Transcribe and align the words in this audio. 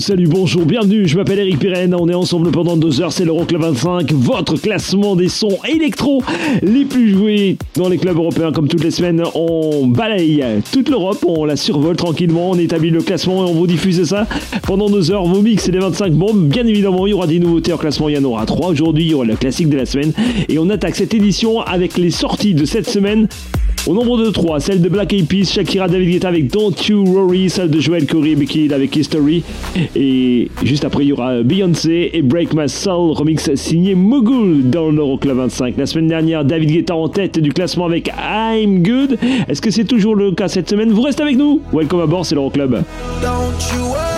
Salut, 0.00 0.28
bonjour, 0.28 0.64
bienvenue, 0.64 1.08
je 1.08 1.16
m'appelle 1.16 1.40
Eric 1.40 1.58
Pirenne, 1.58 1.94
on 1.94 2.08
est 2.08 2.14
ensemble 2.14 2.50
pendant 2.52 2.76
deux 2.76 3.00
heures, 3.00 3.12
c'est 3.12 3.24
l'Euroclub 3.24 3.60
25, 3.60 4.12
votre 4.12 4.56
classement 4.56 5.16
des 5.16 5.28
sons 5.28 5.58
électro 5.68 6.22
les 6.62 6.84
plus 6.84 7.10
joués 7.10 7.56
dans 7.74 7.88
les 7.88 7.98
clubs 7.98 8.16
européens 8.16 8.52
comme 8.52 8.68
toutes 8.68 8.84
les 8.84 8.92
semaines, 8.92 9.22
on 9.34 9.86
balaye 9.88 10.44
toute 10.70 10.88
l'Europe, 10.88 11.24
on 11.26 11.44
la 11.44 11.56
survole 11.56 11.96
tranquillement, 11.96 12.50
on 12.50 12.58
établit 12.58 12.90
le 12.90 13.02
classement 13.02 13.46
et 13.46 13.50
on 13.50 13.54
vous 13.54 13.66
diffuse 13.66 14.04
ça 14.04 14.26
pendant 14.62 14.88
deux 14.88 15.10
heures, 15.10 15.24
vos 15.24 15.42
mix 15.42 15.68
et 15.68 15.72
les 15.72 15.80
25 15.80 16.12
bombes, 16.12 16.48
bien 16.48 16.66
évidemment 16.66 17.06
il 17.06 17.10
y 17.10 17.14
aura 17.14 17.26
des 17.26 17.40
nouveautés 17.40 17.72
en 17.72 17.78
classement, 17.78 18.08
il 18.08 18.14
y 18.14 18.18
en 18.18 18.24
aura 18.24 18.46
trois, 18.46 18.68
aujourd'hui 18.68 19.04
il 19.04 19.10
y 19.10 19.14
aura 19.14 19.24
le 19.24 19.36
classique 19.36 19.68
de 19.68 19.76
la 19.76 19.86
semaine 19.86 20.12
et 20.48 20.58
on 20.58 20.70
attaque 20.70 20.94
cette 20.94 21.14
édition 21.14 21.60
avec 21.60 21.98
les 21.98 22.10
sorties 22.10 22.54
de 22.54 22.64
cette 22.64 22.88
semaine 22.88 23.26
au 23.86 23.94
nombre 23.94 24.18
de 24.18 24.30
3, 24.30 24.60
celle 24.60 24.80
de 24.80 24.88
Black 24.88 25.12
Eyed 25.12 25.26
Peas, 25.26 25.52
Shakira 25.52 25.88
David 25.88 26.10
Guetta 26.10 26.28
avec 26.28 26.50
Don't 26.50 26.74
You 26.88 27.04
Worry, 27.06 27.48
celle 27.48 27.70
de 27.70 27.80
Joel 27.80 28.06
Corey 28.06 28.30
et 28.30 28.36
Becky 28.36 28.72
avec 28.72 28.94
History. 28.96 29.42
Et 29.96 30.48
juste 30.64 30.84
après, 30.84 31.04
il 31.04 31.08
y 31.08 31.12
aura 31.12 31.42
Beyoncé 31.42 32.10
et 32.12 32.22
Break 32.22 32.54
My 32.54 32.68
Soul, 32.68 33.12
remix 33.12 33.54
signé 33.54 33.94
Mogul 33.94 34.68
dans 34.68 34.90
l'Euroclub 34.90 35.36
25. 35.36 35.76
La 35.78 35.86
semaine 35.86 36.08
dernière, 36.08 36.44
David 36.44 36.70
Guetta 36.70 36.94
en 36.94 37.08
tête 37.08 37.38
du 37.38 37.52
classement 37.52 37.86
avec 37.86 38.10
I'm 38.18 38.82
Good. 38.82 39.18
Est-ce 39.48 39.62
que 39.62 39.70
c'est 39.70 39.84
toujours 39.84 40.14
le 40.14 40.32
cas 40.32 40.48
cette 40.48 40.68
semaine? 40.68 40.90
Vous 40.90 41.02
restez 41.02 41.22
avec 41.22 41.36
nous 41.36 41.60
Welcome 41.72 42.00
à 42.00 42.06
bord, 42.06 42.26
c'est 42.26 42.34
l'Euroclub. 42.34 42.82
Don't 43.22 43.32
you. 43.74 44.17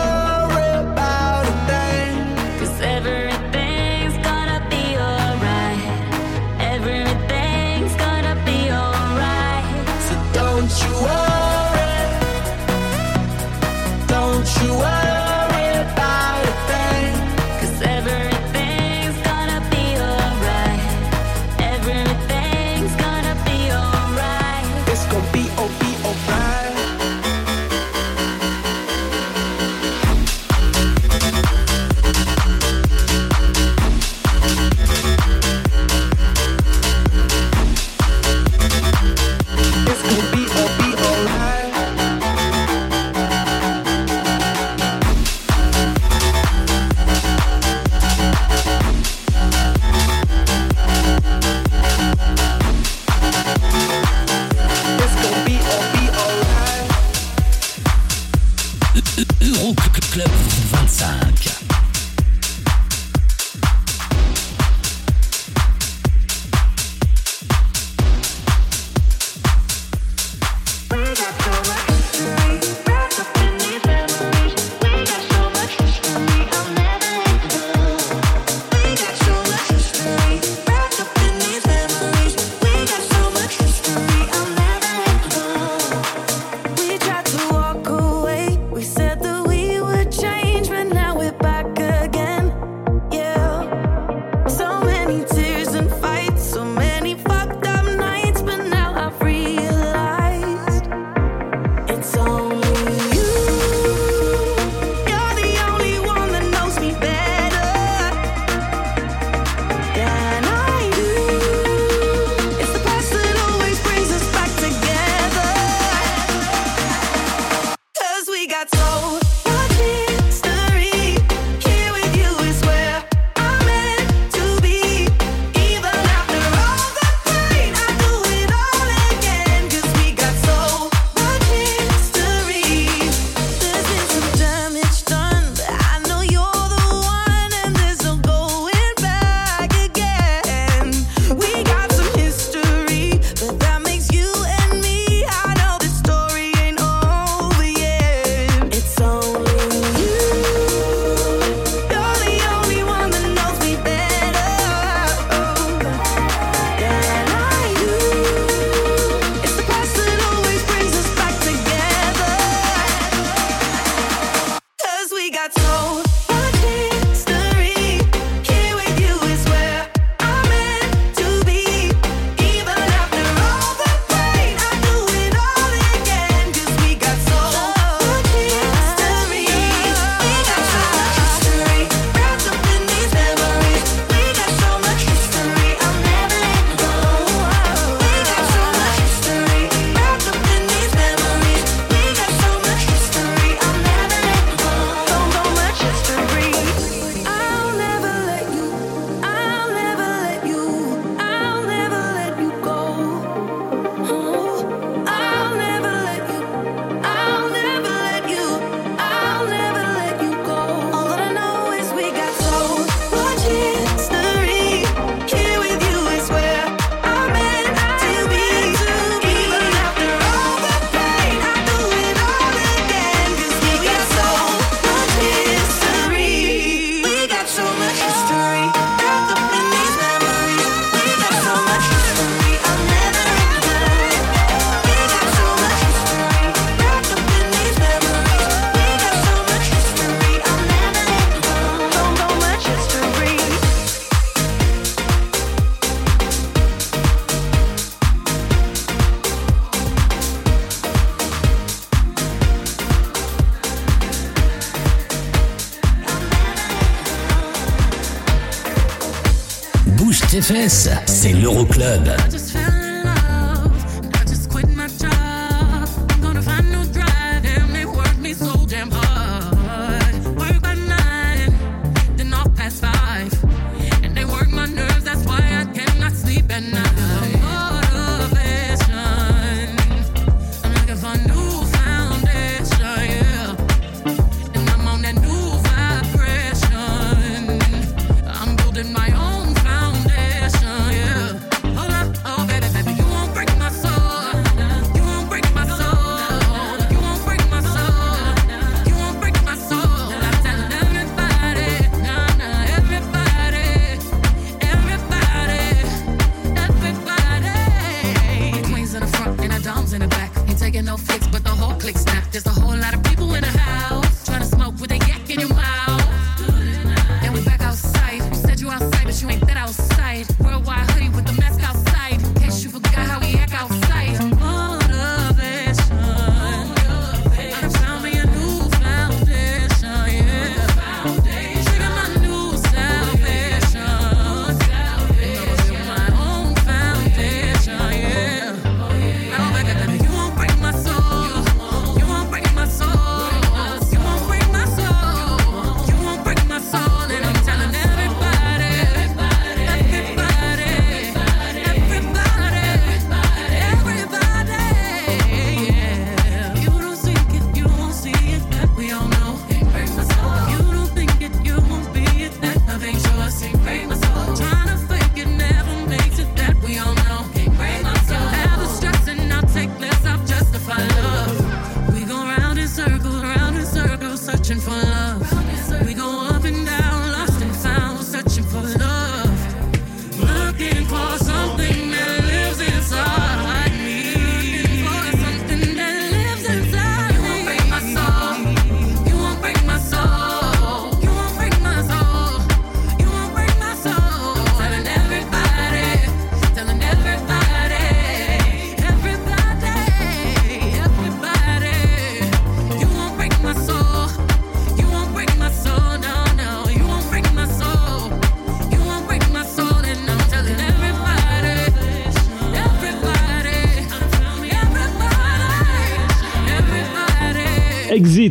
C'est 261.05 261.31
l'Euroclub. 261.31 262.09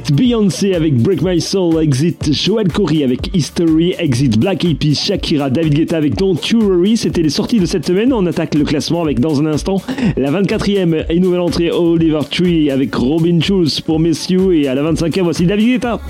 Exit 0.01 0.17
Beyoncé 0.17 0.75
avec 0.75 0.97
Break 0.97 1.21
My 1.21 1.39
Soul, 1.43 1.83
Exit 1.83 2.33
Joel 2.33 2.73
Corey 2.73 3.05
avec 3.05 3.37
History, 3.37 3.95
Exit 3.99 4.39
Black 4.39 4.65
Eyed 4.65 4.95
Shakira, 4.95 5.51
David 5.51 5.75
Guetta 5.75 5.99
avec 5.99 6.15
Don't 6.15 6.39
You 6.51 6.59
Worry. 6.59 6.97
C'était 6.97 7.21
les 7.21 7.29
sorties 7.29 7.61
de 7.61 7.67
cette 7.67 7.87
semaine. 7.87 8.11
On 8.15 8.25
attaque 8.25 8.55
le 8.55 8.65
classement 8.65 9.03
avec 9.03 9.21
dans 9.21 9.43
un 9.43 9.47
instant 9.47 9.83
la 10.17 10.31
24e 10.31 11.05
et 11.07 11.21
nouvelle 11.21 11.41
entrée 11.41 11.71
Oliver 11.71 12.21
Tree 12.31 12.71
avec 12.71 12.95
Robin 12.95 13.41
Schulz 13.43 13.83
pour 13.83 14.01
Miss 14.01 14.31
You 14.31 14.53
et 14.53 14.69
à 14.69 14.75
la 14.75 14.91
25e 14.91 15.21
voici 15.21 15.45
David 15.45 15.69
Guetta. 15.75 16.01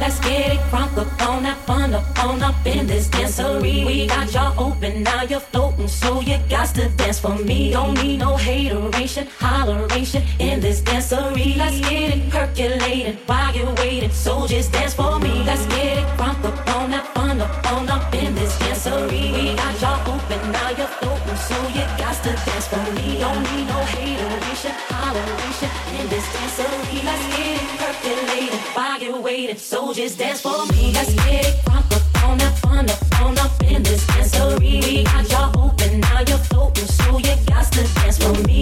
Crunk 6.11 6.19
up 6.19 6.27
on 6.27 6.51
that 6.51 6.67
fun 6.75 7.01
up 7.01 7.01
on 7.01 7.09
up 7.09 7.11
in 7.11 7.15
this 7.15 7.37
dancery. 7.39 8.13
We 8.13 8.25
got 8.37 8.37
y'all 8.37 8.55
open, 8.55 8.83
now 8.93 9.11
you're 9.11 9.27
floating, 9.27 9.37
so 9.37 9.37
you 9.37 9.37
got 9.37 9.37
to 9.45 9.53
dance 9.65 9.71
for 9.71 10.45
me. 10.53 10.79
Don't 10.79 11.03
need 11.11 11.27
no 11.27 11.39
hateration, 11.39 11.53
holleration 11.53 11.61
in 11.61 11.61
this 11.61 11.61
dancery. 11.61 11.61
Let's 11.61 11.87
get 11.97 12.11
it 12.21 12.21
percolated 12.31 13.21
while 13.27 13.53
you're 13.55 13.73
waiting, 13.75 14.11
so 14.11 14.59
just 14.59 14.83
dance 14.83 14.93
for 14.95 15.17
me. 15.17 15.43
Let's 15.43 15.77
get 15.77 16.11
it 16.11 16.35
crunk 16.45 16.45
up 16.45 16.85
on 17.05 17.19
that 17.19 17.35
fun 17.39 17.49
up 17.49 17.71
on 17.73 17.89
up 17.89 18.15
in 18.15 18.35
this 18.35 18.53
dancery. 18.59 19.33
We 19.33 19.55
got 19.55 19.81
y'all 19.81 20.15
open, 20.15 20.53
now 20.53 20.71
you're 20.79 20.93
floating, 20.99 21.41
so 21.49 21.57
you 21.77 21.85
got 22.03 22.17
to 22.25 22.33
dance 22.47 22.67
for 22.69 22.85
me. 22.97 23.19
Don't 23.19 23.43
need 23.51 23.67
no 23.69 23.79
hateration, 23.95 24.75
holleration 24.93 25.71
in 25.99 26.09
this 26.09 26.27
dancery. 26.35 27.05
Let's 27.05 27.25
get 27.37 27.63
it 27.63 27.69
percolated 27.81 28.61
while 28.75 29.01
you're 29.03 29.21
waiting, 29.21 29.57
so 29.57 29.93
just 29.93 30.19
dance 30.19 30.41
for 30.41 30.67
me. 30.73 30.93
Let's 30.93 31.15
get 31.15 31.47
it 31.47 31.55
crunk 31.65 31.89
up 31.97 32.25
on 32.25 32.39
that 32.39 32.59
fun 32.59 32.91
up 32.91 33.21
on 33.23 33.39
up 33.39 33.63
in 33.65 33.83
this 33.83 34.05
dancery. 34.07 34.85
We 34.85 35.05
got 35.05 35.31
y'all 35.31 35.60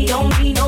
Don't 0.09 0.41
need 0.41 0.57
no 0.57 0.68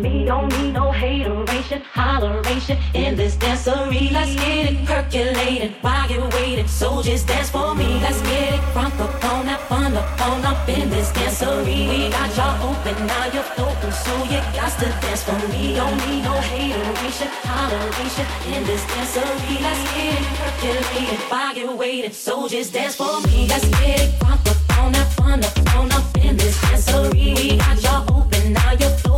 Me. 0.00 0.24
Don't 0.24 0.48
need 0.58 0.72
no 0.72 0.90
hateration, 0.90 1.82
holleration 1.82 2.78
in 2.94 3.16
this 3.16 3.36
dancery. 3.36 4.10
Let's 4.10 4.34
get 4.34 4.72
it 4.72 4.86
percolated 4.86 5.72
while 5.80 6.10
you're 6.10 6.28
waiting. 6.30 6.66
So 6.66 7.02
just 7.02 7.26
dance 7.26 7.50
for 7.50 7.74
me. 7.74 8.00
Let's 8.00 8.20
get 8.22 8.54
it 8.54 8.60
crunk 8.72 8.98
up 9.00 9.24
on 9.24 9.46
that 9.46 9.60
fun 9.68 9.96
up 9.96 10.20
on 10.20 10.44
up 10.44 10.68
in 10.68 10.88
this 10.90 11.10
dancery. 11.12 11.88
We 11.88 12.10
got 12.10 12.36
y'all 12.36 12.70
open, 12.70 13.06
now 13.06 13.26
you're 13.32 13.42
floating. 13.54 13.92
So 13.92 14.14
you 14.24 14.40
got 14.56 14.72
to 14.78 14.86
dance 15.02 15.22
for 15.24 15.48
me. 15.48 15.74
Don't 15.74 15.96
need 16.06 16.22
no 16.22 16.34
hateration, 16.34 17.28
holleration 17.42 18.26
in 18.54 18.64
this 18.64 18.82
dancery. 18.84 19.60
Let's 19.60 19.82
get 19.94 20.20
it 20.20 20.26
percolated 20.38 21.20
while 21.30 21.56
you're 21.56 21.76
waiting. 21.76 22.12
So 22.12 22.48
just 22.48 22.72
dance 22.72 22.96
for 22.96 23.20
me. 23.22 23.46
Let's 23.48 23.68
get 23.68 24.00
it 24.00 24.10
crunk 24.20 24.46
up 24.50 24.78
on 24.78 24.92
that 24.92 25.12
fun 25.12 25.44
up 25.44 25.76
on 25.76 25.92
up 25.92 26.16
in 26.18 26.36
this 26.36 26.56
dancery. 26.58 27.36
We 27.36 27.56
got 27.56 27.82
y'all 27.82 28.18
open, 28.18 28.52
now 28.52 28.72
you're. 28.72 29.11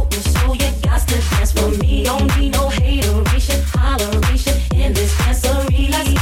Me. 1.95 2.05
Don't 2.05 2.37
need 2.39 2.53
no 2.53 2.69
hateration, 2.69 3.61
holleration 3.73 4.57
in 4.75 4.93
this 4.93 5.13
dancery. 5.19 6.14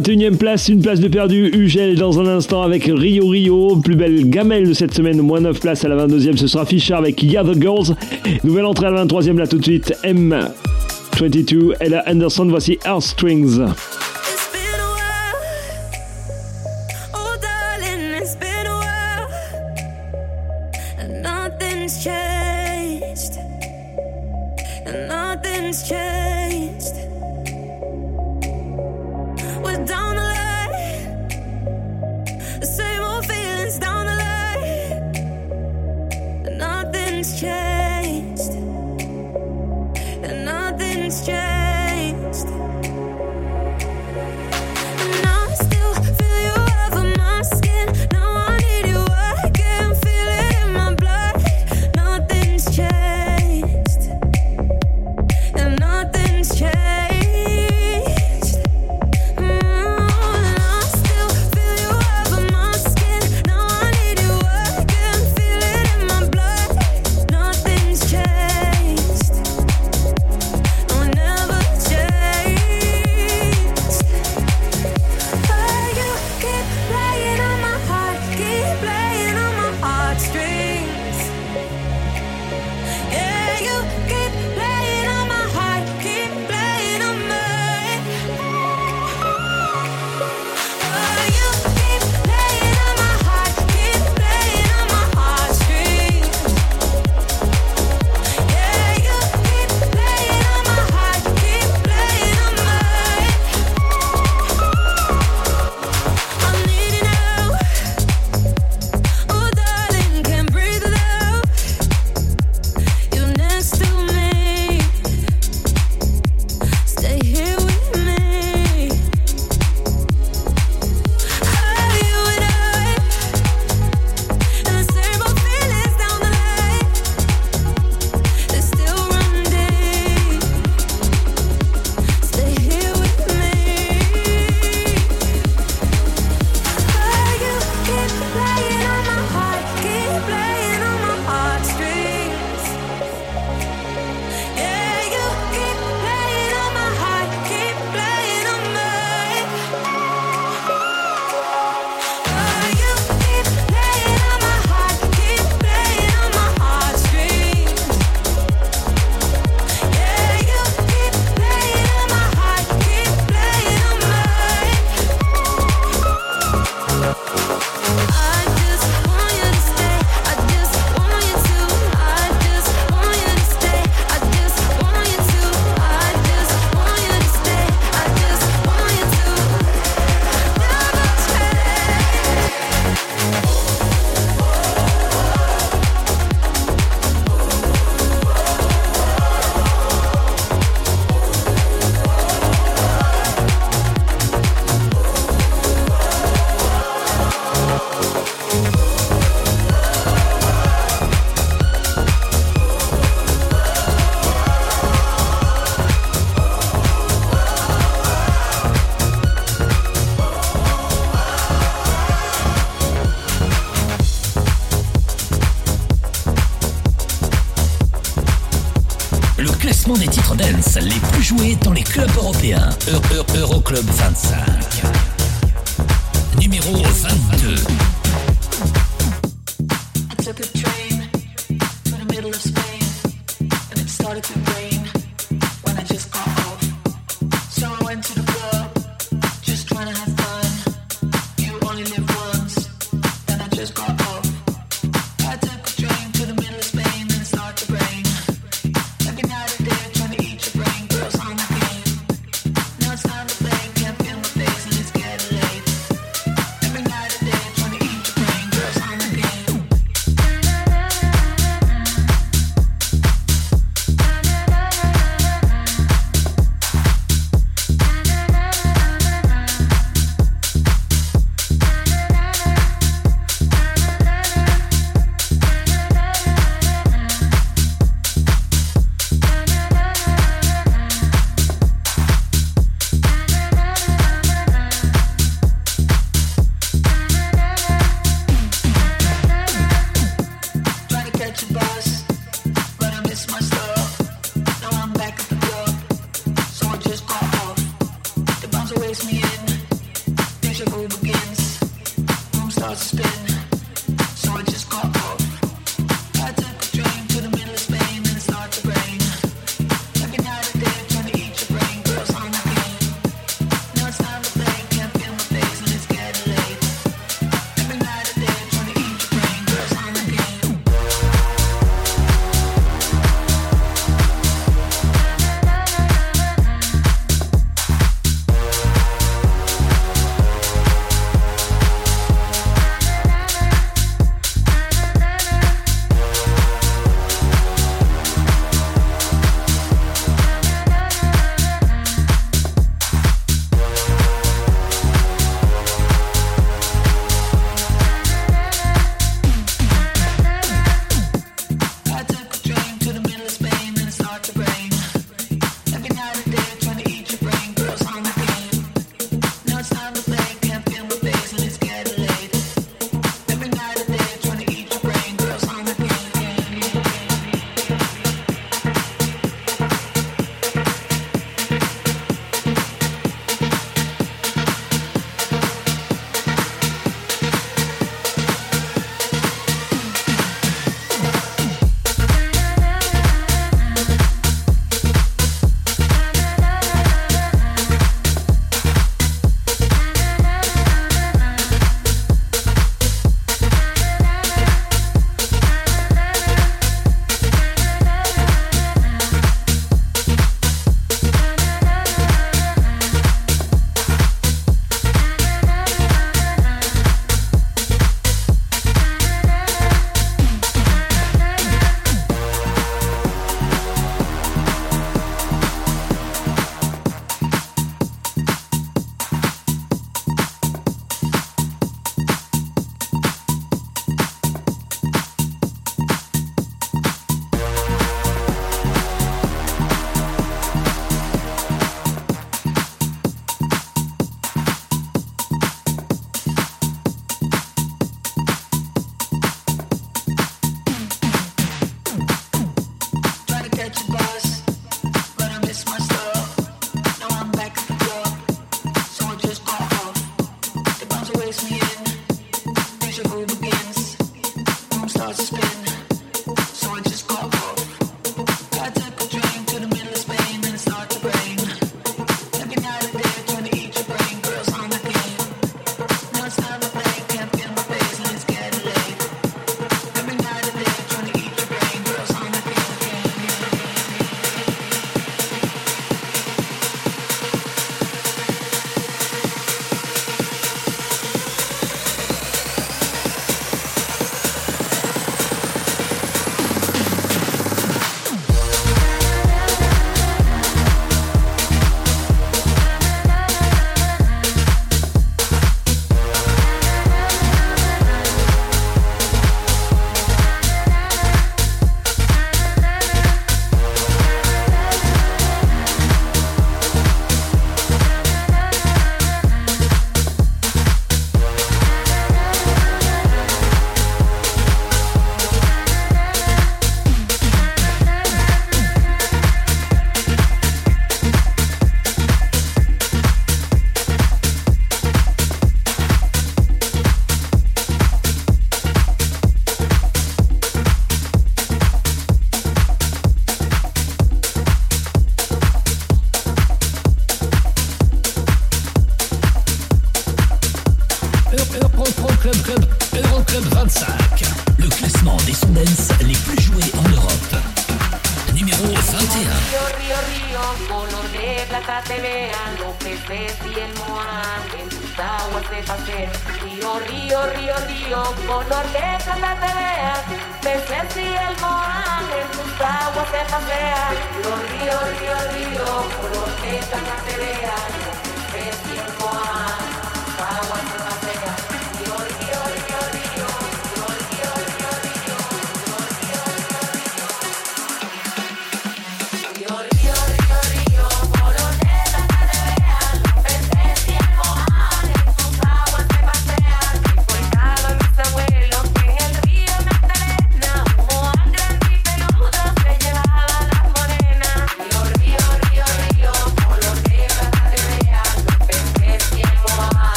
21ème 0.00 0.36
place, 0.36 0.68
une 0.68 0.82
place 0.82 0.98
de 0.98 1.06
perdu. 1.06 1.50
Ugel 1.54 1.94
dans 1.94 2.18
un 2.18 2.26
instant 2.26 2.62
avec 2.62 2.90
Rio 2.92 3.28
Rio. 3.28 3.76
Plus 3.76 3.94
belle 3.94 4.28
gamelle 4.28 4.66
de 4.66 4.72
cette 4.72 4.92
semaine, 4.92 5.20
moins 5.20 5.40
9 5.40 5.60
places 5.60 5.84
à 5.84 5.88
la 5.88 6.06
22ème. 6.06 6.36
Ce 6.36 6.48
sera 6.48 6.66
Fischer 6.66 6.94
avec 6.94 7.22
Ya 7.22 7.44
The 7.44 7.60
Girls. 7.60 7.94
Nouvelle 8.42 8.64
entrée 8.64 8.86
à 8.86 8.90
la 8.90 9.04
23ème 9.04 9.38
là 9.38 9.46
tout 9.46 9.58
de 9.58 9.62
suite. 9.62 9.94
M22, 10.02 11.74
Ella 11.78 12.02
Anderson. 12.08 12.46
Voici 12.48 12.76
Earth 12.84 13.02
Strings. 13.02 13.60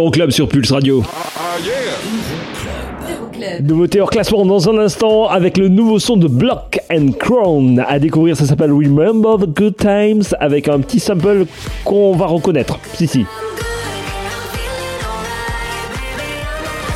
l'Euroclub 0.00 0.30
sur 0.30 0.48
Pulse 0.48 0.72
Radio. 0.72 1.04
Nouveauté 3.62 4.00
hors 4.00 4.08
classement 4.08 4.46
dans 4.46 4.70
un 4.70 4.78
instant 4.78 5.28
avec 5.28 5.58
le 5.58 5.68
nouveau 5.68 5.98
son 5.98 6.16
de 6.16 6.26
Block 6.26 6.80
and 6.90 7.08
Crown. 7.18 7.84
À 7.86 7.98
découvrir, 7.98 8.34
ça 8.34 8.46
s'appelle 8.46 8.72
Remember 8.72 9.36
the 9.36 9.54
Good 9.54 9.76
Times 9.76 10.22
avec 10.40 10.68
un 10.68 10.80
petit 10.80 11.00
sample 11.00 11.44
qu'on 11.84 12.16
va 12.16 12.24
reconnaître. 12.24 12.78
Si, 12.94 13.06
si. 13.06 13.26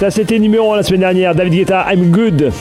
Ça, 0.01 0.11
c'était 0.11 0.38
numéro 0.38 0.73
1 0.73 0.77
la 0.77 0.83
semaine 0.83 1.01
dernière. 1.01 1.35
David 1.35 1.53
Guetta, 1.53 1.87
I'm 1.93 2.11
good. 2.11 2.53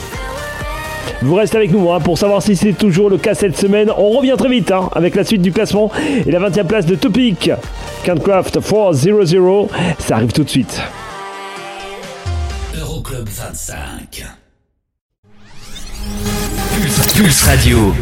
Vous 1.22 1.36
restez 1.36 1.56
avec 1.56 1.72
nous 1.72 1.90
hein, 1.90 2.00
pour 2.00 2.18
savoir 2.18 2.42
si 2.42 2.54
c'est 2.54 2.74
toujours 2.74 3.08
le 3.08 3.16
cas 3.16 3.32
cette 3.32 3.56
semaine. 3.56 3.90
On 3.96 4.10
revient 4.10 4.34
très 4.36 4.50
vite 4.50 4.70
hein, 4.70 4.90
avec 4.92 5.14
la 5.14 5.24
suite 5.24 5.40
du 5.40 5.52
classement 5.52 5.90
et 6.26 6.30
la 6.30 6.38
20e 6.38 6.64
place 6.64 6.84
de 6.84 6.96
Topic. 6.96 7.50
Cantcraft 8.04 8.60
400, 8.60 9.68
ça 9.98 10.16
arrive 10.16 10.32
tout 10.32 10.44
de 10.44 10.50
suite. 10.50 10.78
Euroclub 12.76 13.26
25. 13.26 14.26
Pulse, 17.16 17.42
Radio. 17.44 17.94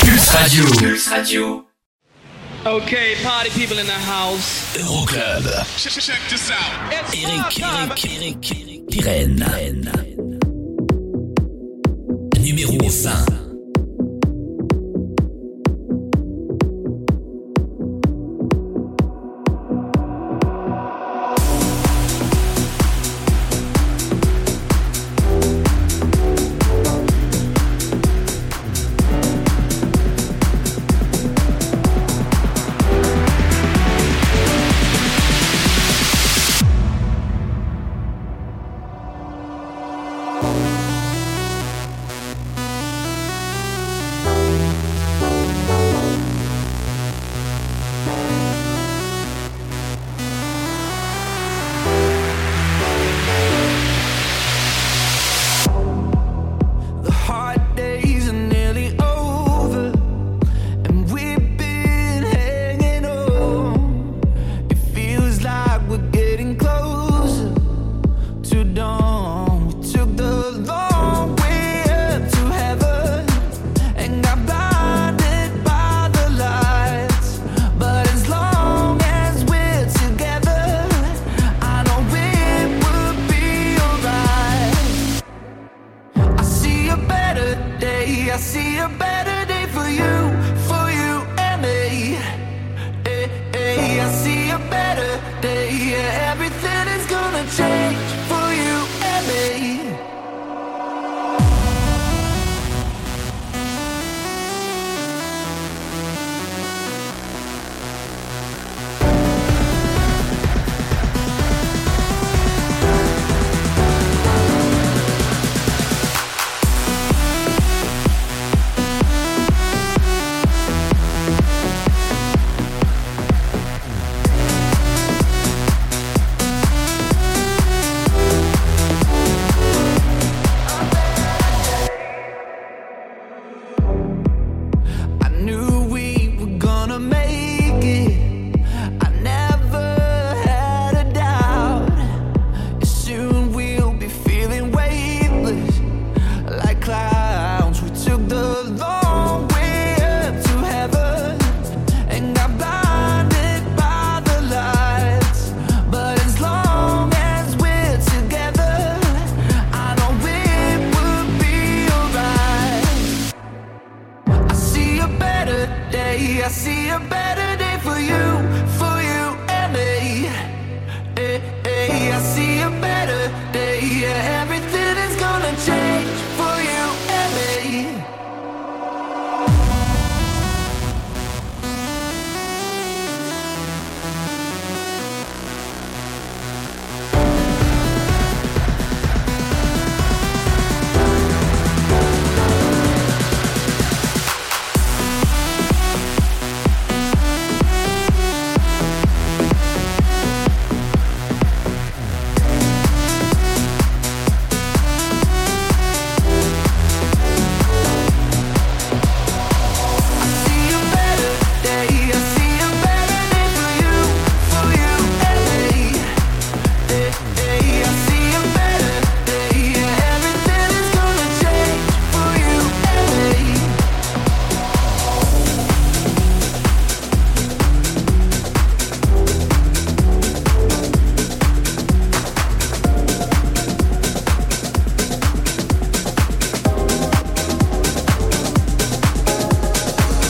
Pulse 0.00 0.28
Radio. 0.28 0.64
Pulse 0.64 1.08
Radio. 1.08 1.64
Okay, 2.66 3.14
party 3.22 3.50
people 3.58 3.78
in 3.78 3.86
the 3.86 3.92
house. 3.92 4.76
Euroclub. 4.76 5.44
Check, 5.78 5.92
check 5.92 6.20
this 6.28 6.50
Numéro 12.38 12.76
20. 12.90 13.43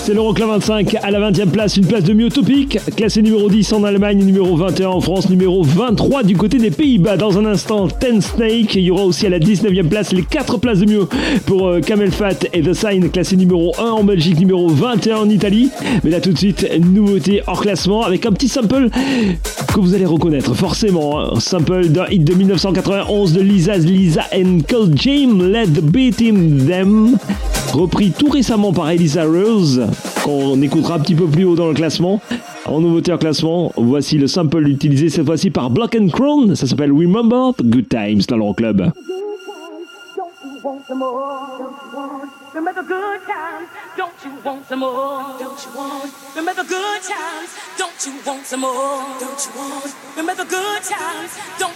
C'est 0.06 0.12
l'Euroclub 0.12 0.48
25 0.48 0.96
à 1.02 1.10
la 1.10 1.30
20e 1.30 1.48
place, 1.48 1.78
une 1.78 1.86
place 1.86 2.04
de 2.04 2.12
Myotopic, 2.12 2.78
classé 2.94 3.22
numéro 3.22 3.48
10 3.48 3.72
en 3.72 3.84
Allemagne, 3.84 4.22
numéro 4.22 4.54
21 4.54 4.88
en 4.88 5.00
France, 5.00 5.30
numéro 5.30 5.62
23 5.62 6.22
du 6.24 6.36
côté 6.36 6.58
des 6.58 6.70
Pays-Bas. 6.70 7.16
Dans 7.16 7.38
un 7.38 7.46
instant, 7.46 7.88
Ten 7.88 8.20
Snake. 8.20 8.74
Il 8.74 8.82
y 8.82 8.90
aura 8.90 9.04
aussi 9.04 9.24
à 9.26 9.30
la 9.30 9.38
19e 9.38 9.88
place 9.88 10.12
les 10.12 10.20
4 10.20 10.58
places 10.58 10.80
de 10.80 10.86
mieux 10.86 11.08
pour 11.46 11.68
euh, 11.68 11.80
Camel 11.80 12.12
Fat 12.12 12.34
et 12.52 12.60
The 12.60 12.74
Sign, 12.74 13.08
classé 13.08 13.34
numéro 13.36 13.72
1 13.78 13.82
en 13.82 14.04
Belgique, 14.04 14.38
numéro 14.38 14.68
21 14.68 15.16
en 15.16 15.28
Italie. 15.30 15.70
Mais 16.04 16.10
là 16.10 16.20
tout 16.20 16.32
de 16.32 16.38
suite, 16.38 16.68
nouveauté 16.84 17.40
hors 17.46 17.62
classement 17.62 18.02
avec 18.02 18.26
un 18.26 18.32
petit 18.32 18.48
sample 18.48 18.90
que 19.72 19.80
vous 19.80 19.94
allez 19.94 20.04
reconnaître 20.04 20.52
forcément. 20.52 21.18
hein. 21.18 21.30
Un 21.34 21.40
sample 21.40 21.88
d'un 21.88 22.04
hit 22.10 22.24
de 22.24 22.34
1991 22.34 23.32
de 23.32 23.40
Lisa 23.40 23.78
Lisa 23.78 24.24
and 24.36 24.58
Cold 24.68 25.00
James, 25.00 25.42
Let 25.50 25.68
the 25.68 25.80
Beat 25.82 26.20
in 26.20 26.66
Them. 26.66 27.16
Repris 27.74 28.12
tout 28.12 28.28
récemment 28.28 28.72
par 28.72 28.88
Elisa 28.88 29.24
Rose, 29.24 29.84
qu'on 30.24 30.62
écoutera 30.62 30.94
un 30.94 31.00
petit 31.00 31.16
peu 31.16 31.26
plus 31.26 31.44
haut 31.44 31.56
dans 31.56 31.66
le 31.66 31.74
classement. 31.74 32.20
En 32.66 32.80
nouveauté 32.80 33.12
en 33.12 33.18
classement, 33.18 33.72
voici 33.76 34.16
le 34.16 34.28
sample 34.28 34.68
utilisé 34.68 35.08
cette 35.08 35.26
fois-ci 35.26 35.50
par 35.50 35.70
Block 35.70 35.96
and 36.00 36.06
Crown. 36.06 36.54
Ça 36.54 36.68
s'appelle 36.68 36.92
Remember 36.92 37.52
the 37.58 37.64
Good 37.64 37.88
Times 37.88 38.22
dans 38.28 38.36
want? 48.68 48.84
Don't 51.58 51.74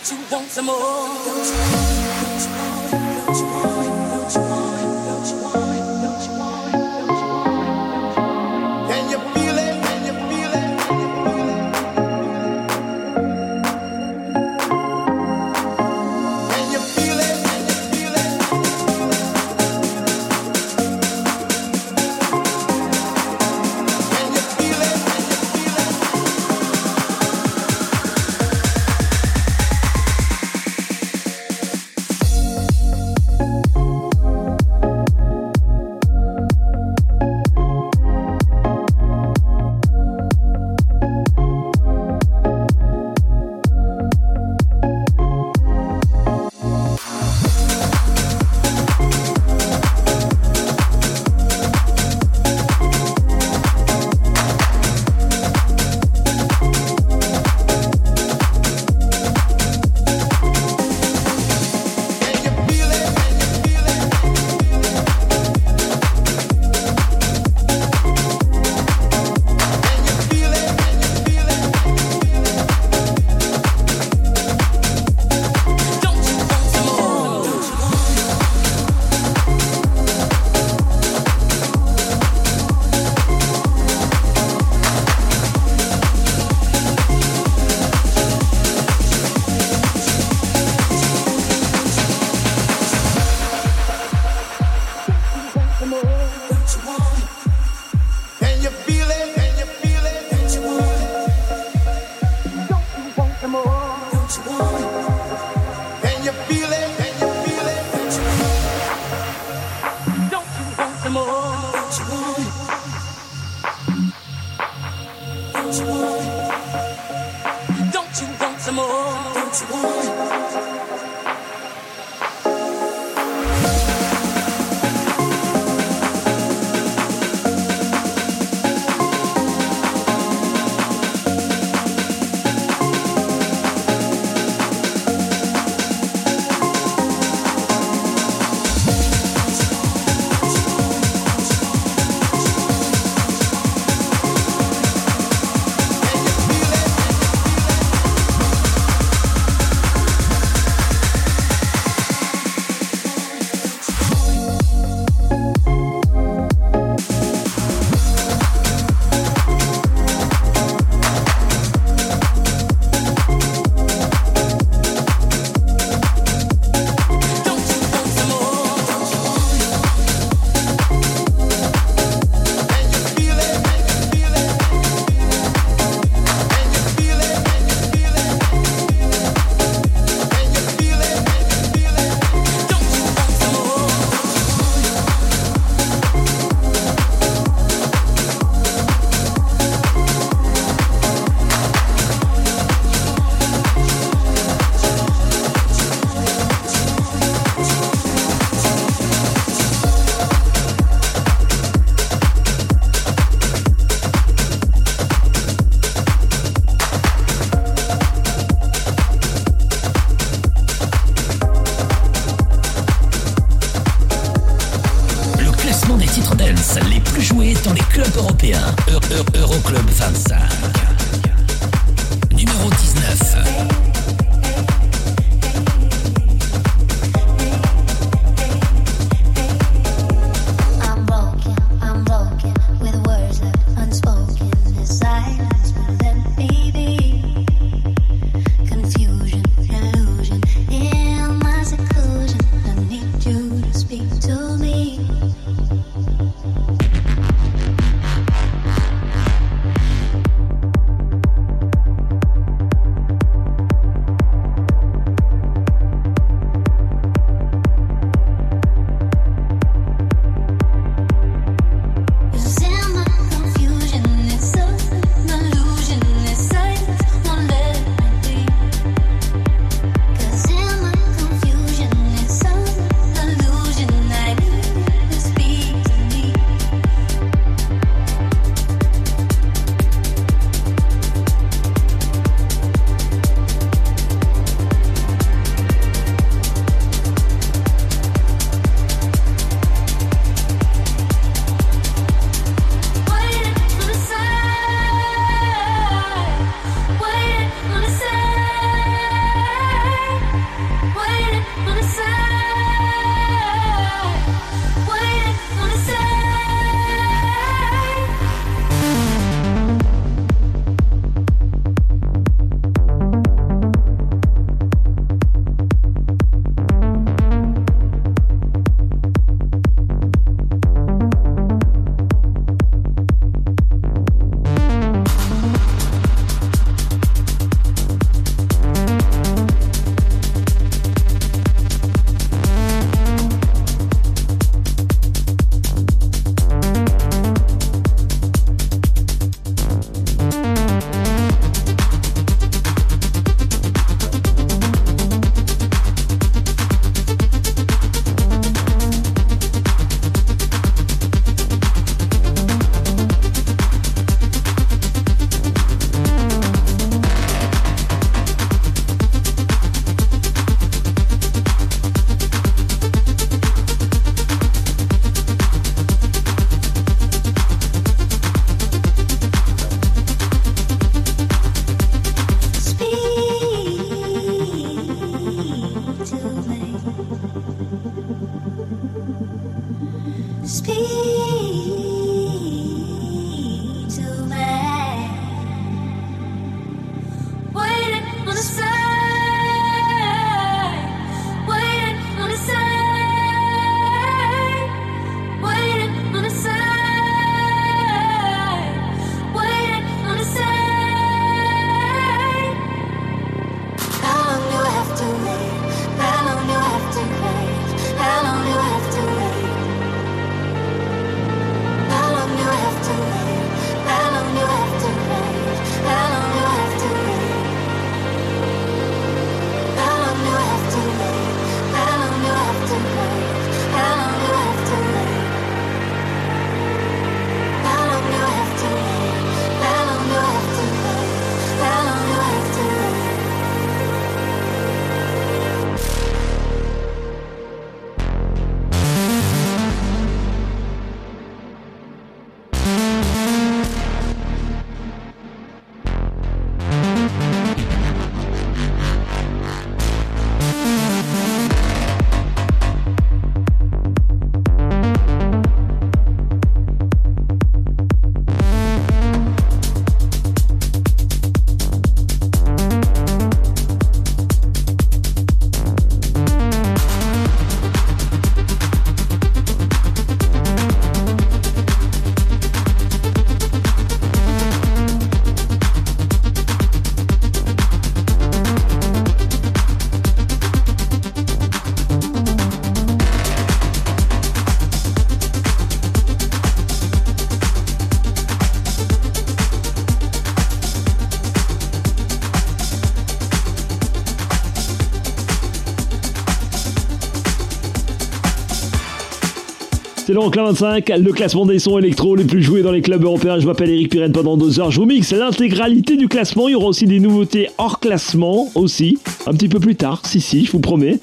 C'est 500.18 500.22
l'Euroclub 500.22 500.46
25, 500.46 500.88
le 500.98 501.12
classement 501.12 501.46
des 501.46 501.60
sons 501.60 501.78
électro 501.78 502.16
les 502.16 502.24
plus 502.24 502.42
joués 502.42 502.62
dans 502.62 502.72
les 502.72 502.82
clubs 502.82 503.04
européens. 503.04 503.38
Je 503.38 503.46
m'appelle 503.46 503.70
Eric 503.70 503.92
Pirenne 503.92 504.10
pendant 504.10 504.36
deux 504.36 504.58
heures. 504.58 504.72
Je 504.72 504.80
vous 504.80 504.86
mixe 504.86 505.12
l'intégralité 505.12 505.96
du 505.96 506.08
classement. 506.08 506.48
Il 506.48 506.52
y 506.52 506.54
aura 506.56 506.66
aussi 506.66 506.86
des 506.86 506.98
nouveautés 506.98 507.50
hors 507.56 507.78
classement 507.78 508.50
aussi. 508.56 508.98
Un 509.28 509.32
petit 509.32 509.46
peu 509.46 509.60
plus 509.60 509.76
tard, 509.76 510.02
si 510.04 510.20
si, 510.20 510.44
je 510.44 510.50
vous 510.50 510.58
promets. 510.58 510.98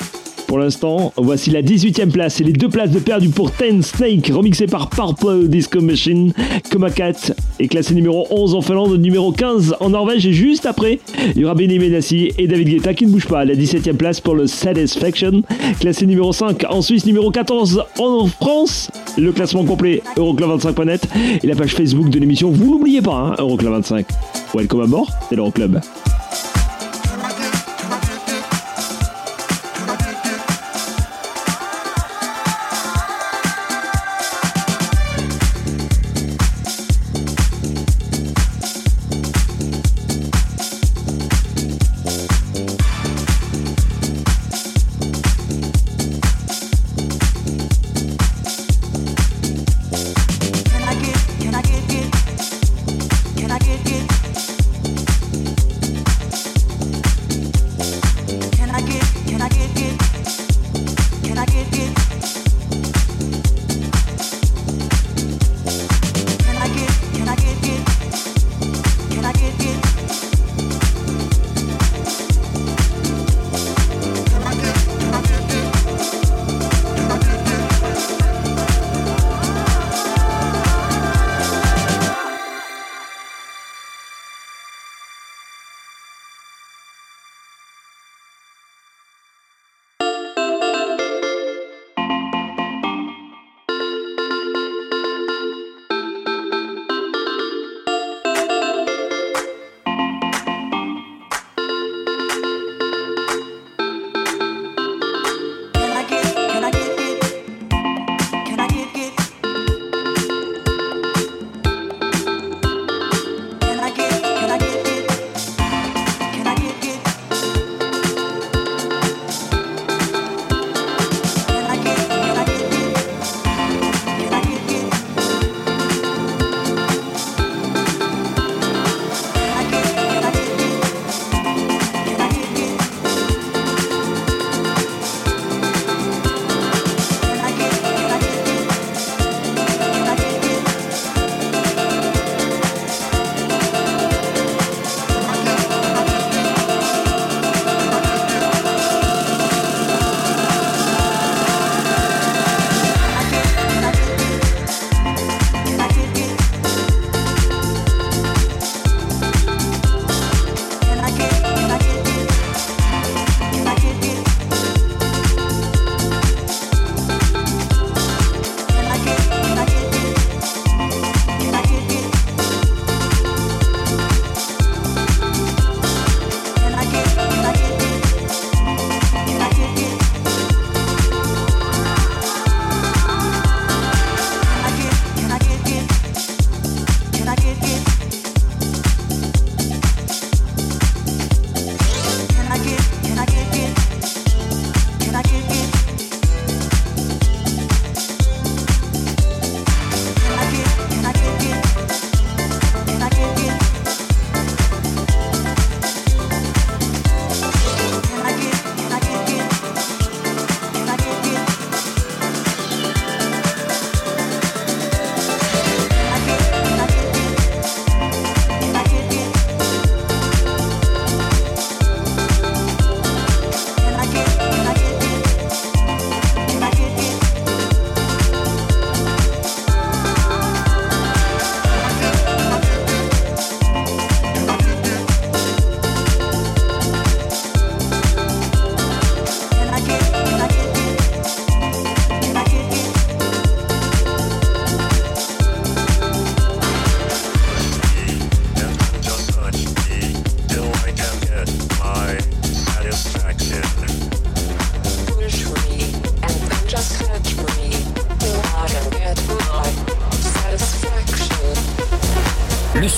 Pour 0.56 0.64
l'instant, 0.64 1.12
voici 1.18 1.52
la 1.52 1.62
18e 1.62 2.12
place 2.12 2.40
et 2.40 2.46
les 2.46 2.54
deux 2.54 2.70
places 2.70 2.90
de 2.90 3.00
perdu 3.00 3.28
pour 3.28 3.52
Ten 3.52 3.84
Snake, 3.84 4.32
remixé 4.34 4.68
par 4.68 4.90
Purple 4.90 5.50
Disco 5.50 5.82
Machine. 5.82 6.32
Coma 6.72 6.90
Cat 6.92 7.34
est 7.60 7.68
classé 7.68 7.94
numéro 7.94 8.26
11 8.30 8.56
en 8.56 8.62
Finlande, 8.62 8.98
numéro 8.98 9.34
15 9.34 9.76
en 9.82 9.90
Norvège 9.90 10.26
et 10.26 10.32
juste 10.32 10.66
après, 10.66 11.02
il 11.36 11.42
y 11.42 11.44
aura 11.44 11.56
Benny 11.56 11.78
Benassi 11.78 12.32
et 12.38 12.48
David 12.48 12.70
Guetta 12.70 12.94
qui 12.94 13.06
ne 13.06 13.12
bougent 13.12 13.28
pas. 13.28 13.44
La 13.44 13.54
17e 13.54 13.98
place 13.98 14.22
pour 14.22 14.34
le 14.34 14.48
Satisfaction, 14.48 15.44
classé 15.82 16.06
numéro 16.06 16.32
5 16.32 16.64
en 16.70 16.82
Suisse, 16.82 17.06
numéro 17.06 17.32
14 17.32 17.84
en 18.00 18.26
France. 18.28 18.90
Le 19.18 19.34
classement 19.34 19.66
complet 19.66 20.04
Euroclub25.net 20.16 21.06
et 21.44 21.48
la 21.48 21.56
page 21.58 21.76
Facebook 21.76 22.10
de 22.10 22.18
l'émission, 22.18 22.50
vous 22.50 22.72
n'oubliez 22.72 23.02
pas, 23.02 23.12
hein, 23.18 23.36
Euroclub 23.40 23.72
25. 23.72 24.06
Welcome 24.54 24.84
à 24.84 24.88
bord, 24.88 25.12
c'est 25.28 25.36
l'Euroclub. 25.36 25.82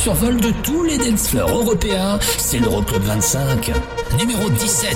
Survol 0.07 0.39
de 0.39 0.51
tous 0.63 0.83
les 0.83 0.97
dance 0.97 1.35
européens, 1.35 2.17
c'est 2.37 2.59
l'Euroclub 2.59 3.03
25, 3.03 3.73
numéro 4.17 4.49
17. 4.49 4.95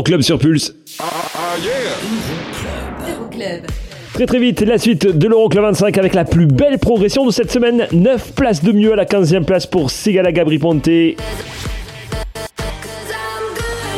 L'Euroclub 0.00 0.22
sur 0.22 0.38
Pulse. 0.38 0.74
Euroclub. 3.06 3.66
Très 4.14 4.24
très 4.24 4.38
vite, 4.38 4.62
la 4.62 4.78
suite 4.78 5.06
de 5.06 5.28
l'Euroclub 5.28 5.62
25 5.62 5.98
avec 5.98 6.14
la 6.14 6.24
plus 6.24 6.46
belle 6.46 6.78
progression 6.78 7.26
de 7.26 7.30
cette 7.30 7.50
semaine. 7.50 7.86
9 7.92 8.32
places 8.32 8.64
de 8.64 8.72
mieux 8.72 8.94
à 8.94 8.96
la 8.96 9.04
15e 9.04 9.44
place 9.44 9.66
pour 9.66 9.90
Sigala 9.90 10.32
Gabri 10.32 10.58
Ponte. 10.58 10.88
Et 10.88 11.16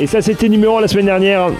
ça, 0.06 0.20
c'était 0.22 0.48
numéro 0.48 0.78
1 0.78 0.80
la 0.80 0.88
semaine 0.88 1.06
dernière. 1.06 1.50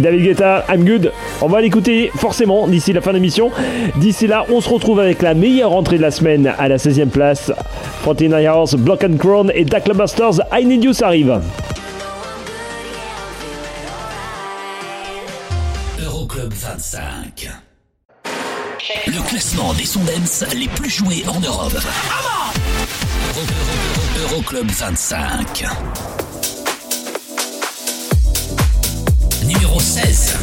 David 0.00 0.24
Guetta, 0.24 0.64
I'm 0.68 0.84
good. 0.84 1.12
On 1.40 1.46
va 1.46 1.60
l'écouter 1.60 2.10
forcément 2.16 2.66
d'ici 2.66 2.92
la 2.92 3.00
fin 3.00 3.10
de 3.12 3.18
l'émission. 3.18 3.52
D'ici 3.98 4.26
là, 4.26 4.46
on 4.50 4.60
se 4.60 4.68
retrouve 4.68 4.98
avec 4.98 5.22
la 5.22 5.34
meilleure 5.34 5.72
entrée 5.72 5.96
de 5.96 6.02
la 6.02 6.10
semaine 6.10 6.52
à 6.58 6.66
la 6.66 6.76
16e 6.76 7.10
place. 7.10 7.52
49 8.02 8.44
Hours, 8.52 8.74
Block 8.78 9.04
and 9.04 9.16
Crown 9.16 9.52
et 9.54 9.64
Dakla 9.64 9.94
Masters, 9.94 10.40
I 10.52 10.64
Need 10.64 10.82
You, 10.82 10.92
ça 10.92 11.06
arrive. 11.06 11.40
25. 16.60 17.48
Le 19.06 19.28
classement 19.28 19.72
des 19.74 19.86
sons 19.86 20.04
dance 20.04 20.44
les 20.54 20.68
plus 20.68 20.90
joués 20.90 21.24
en 21.26 21.40
Europe. 21.40 21.72
Euro- 21.72 23.40
Euro- 23.40 24.34
Euroclub 24.34 24.70
25. 24.70 25.64
Numéro 29.46 29.80
16. 29.80 30.34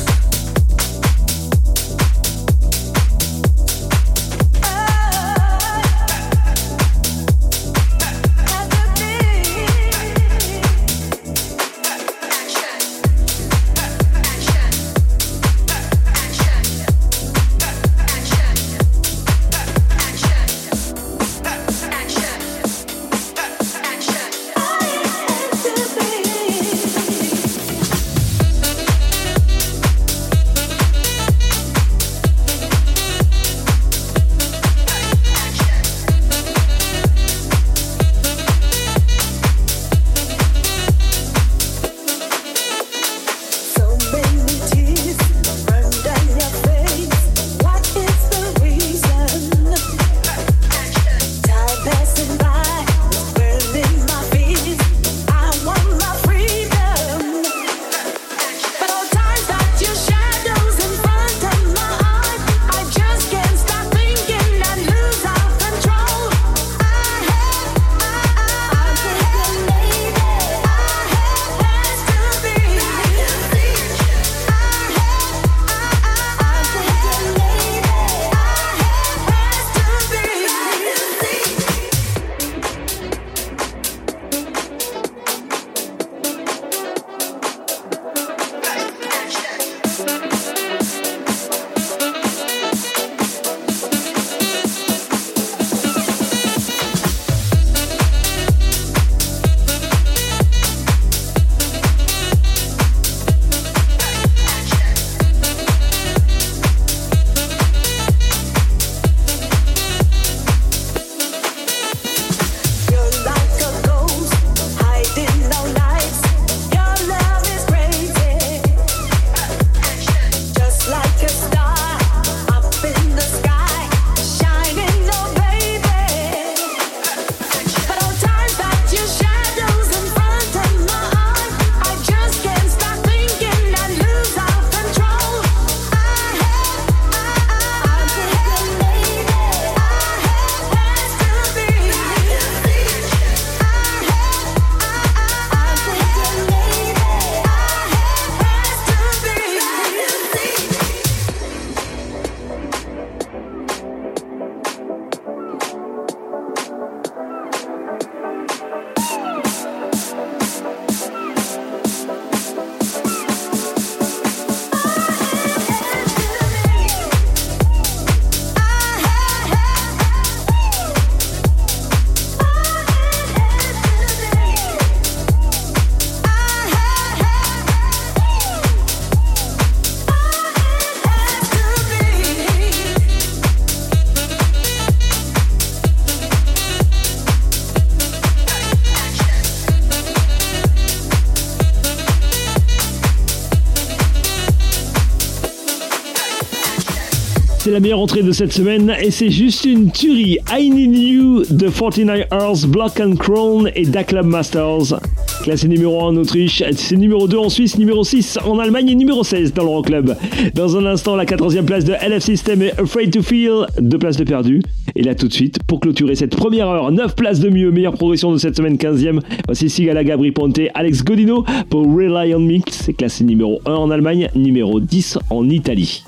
la 197.77 197.81
meilleure 197.81 197.99
entrée 197.99 198.23
de 198.23 198.31
cette 198.31 198.53
semaine 198.53 198.95
et 199.03 199.11
c'est 199.11 199.29
juste 199.29 199.63
une 199.65 199.91
tuerie. 199.91 200.39
I 200.51 200.71
Need 200.71 200.97
You 200.97 201.43
de 201.47 201.69
49 201.69 202.25
Hours, 202.31 202.65
Block 202.65 202.99
and 202.99 203.17
Crown 203.17 203.69
et 203.75 203.85
Da 203.85 204.03
Club 204.03 204.25
Masters. 204.25 204.99
Classé 205.43 205.67
numéro 205.67 206.01
1 206.01 206.05
en 206.05 206.15
Autriche, 206.15 206.63
c'est 206.71 206.95
numéro 206.95 207.27
2 207.27 207.37
en 207.37 207.49
Suisse, 207.49 207.77
numéro 207.77 208.03
6 208.03 208.39
en 208.47 208.57
Allemagne 208.57 208.89
et 208.89 208.95
numéro 208.95 209.23
16 209.23 209.53
dans 209.53 209.61
l'Euroclub. 209.61 210.05
Club. 210.07 210.53
Dans 210.55 210.75
un 210.75 210.87
instant, 210.87 211.15
la 211.15 211.25
14e 211.25 211.65
place 211.65 211.85
de 211.85 211.93
LF 211.93 212.23
System 212.23 212.63
et 212.63 212.71
Afraid 212.79 213.11
to 213.11 213.21
Feel, 213.21 213.67
deux 213.79 213.99
places 213.99 214.17
de 214.17 214.23
perdu. 214.23 214.63
Et 214.95 215.03
là 215.03 215.13
tout 215.13 215.27
de 215.27 215.33
suite, 215.33 215.59
pour 215.67 215.79
clôturer 215.79 216.15
cette 216.15 216.35
première 216.35 216.69
heure, 216.69 216.91
9 216.91 217.15
places 217.15 217.39
de 217.39 217.49
mieux, 217.49 217.69
meilleure 217.69 217.93
progression 217.93 218.31
de 218.31 218.39
cette 218.39 218.57
semaine 218.57 218.77
15e, 218.77 219.19
voici 219.45 219.69
Sigala 219.69 220.03
Gabri 220.03 220.31
Ponte, 220.31 220.59
Alex 220.73 221.03
Godino 221.03 221.45
pour 221.69 221.85
Rely 221.85 222.33
on 222.33 222.39
Mix, 222.39 222.81
c'est 222.85 222.93
classé 222.93 223.23
numéro 223.23 223.61
1 223.67 223.71
en 223.71 223.91
Allemagne, 223.91 224.29
numéro 224.35 224.79
10 224.79 225.19
en 225.29 225.47
Italie. 225.47 226.03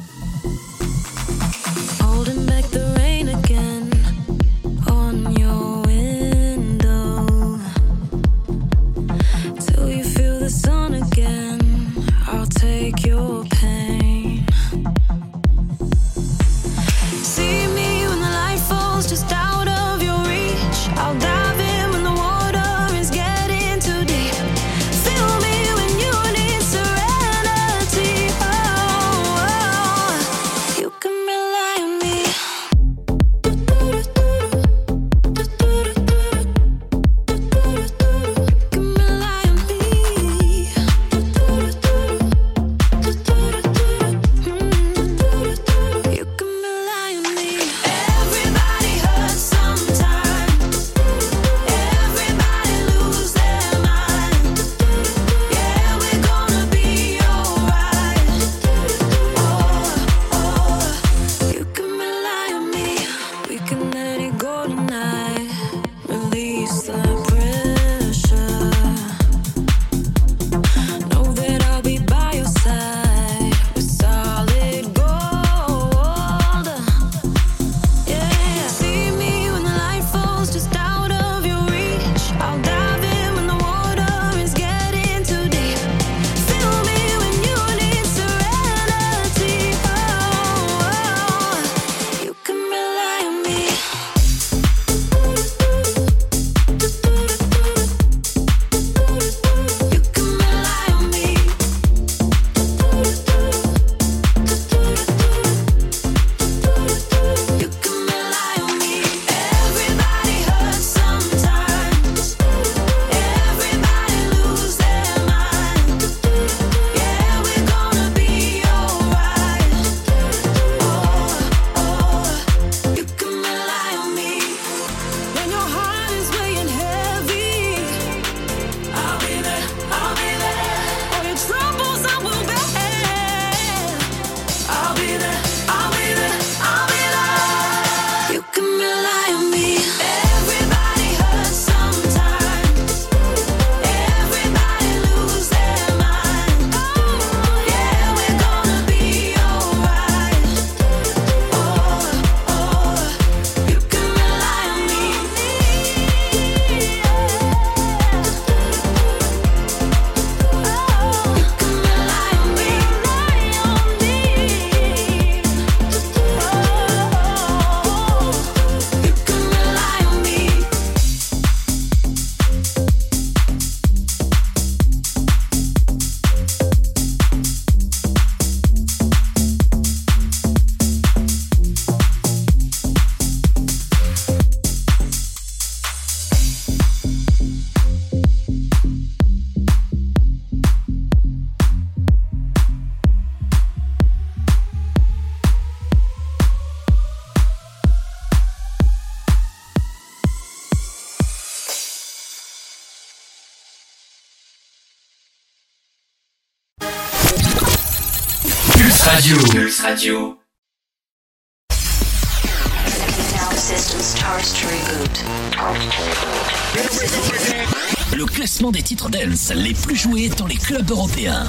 les 219.56 219.74
plus 219.74 219.95
joués 219.95 220.30
dans 220.30 220.47
les 220.47 220.58
clubs 220.58 220.89
européens. 220.91 221.47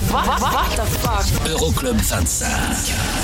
Euroclub 1.48 1.96
25. 1.96 3.19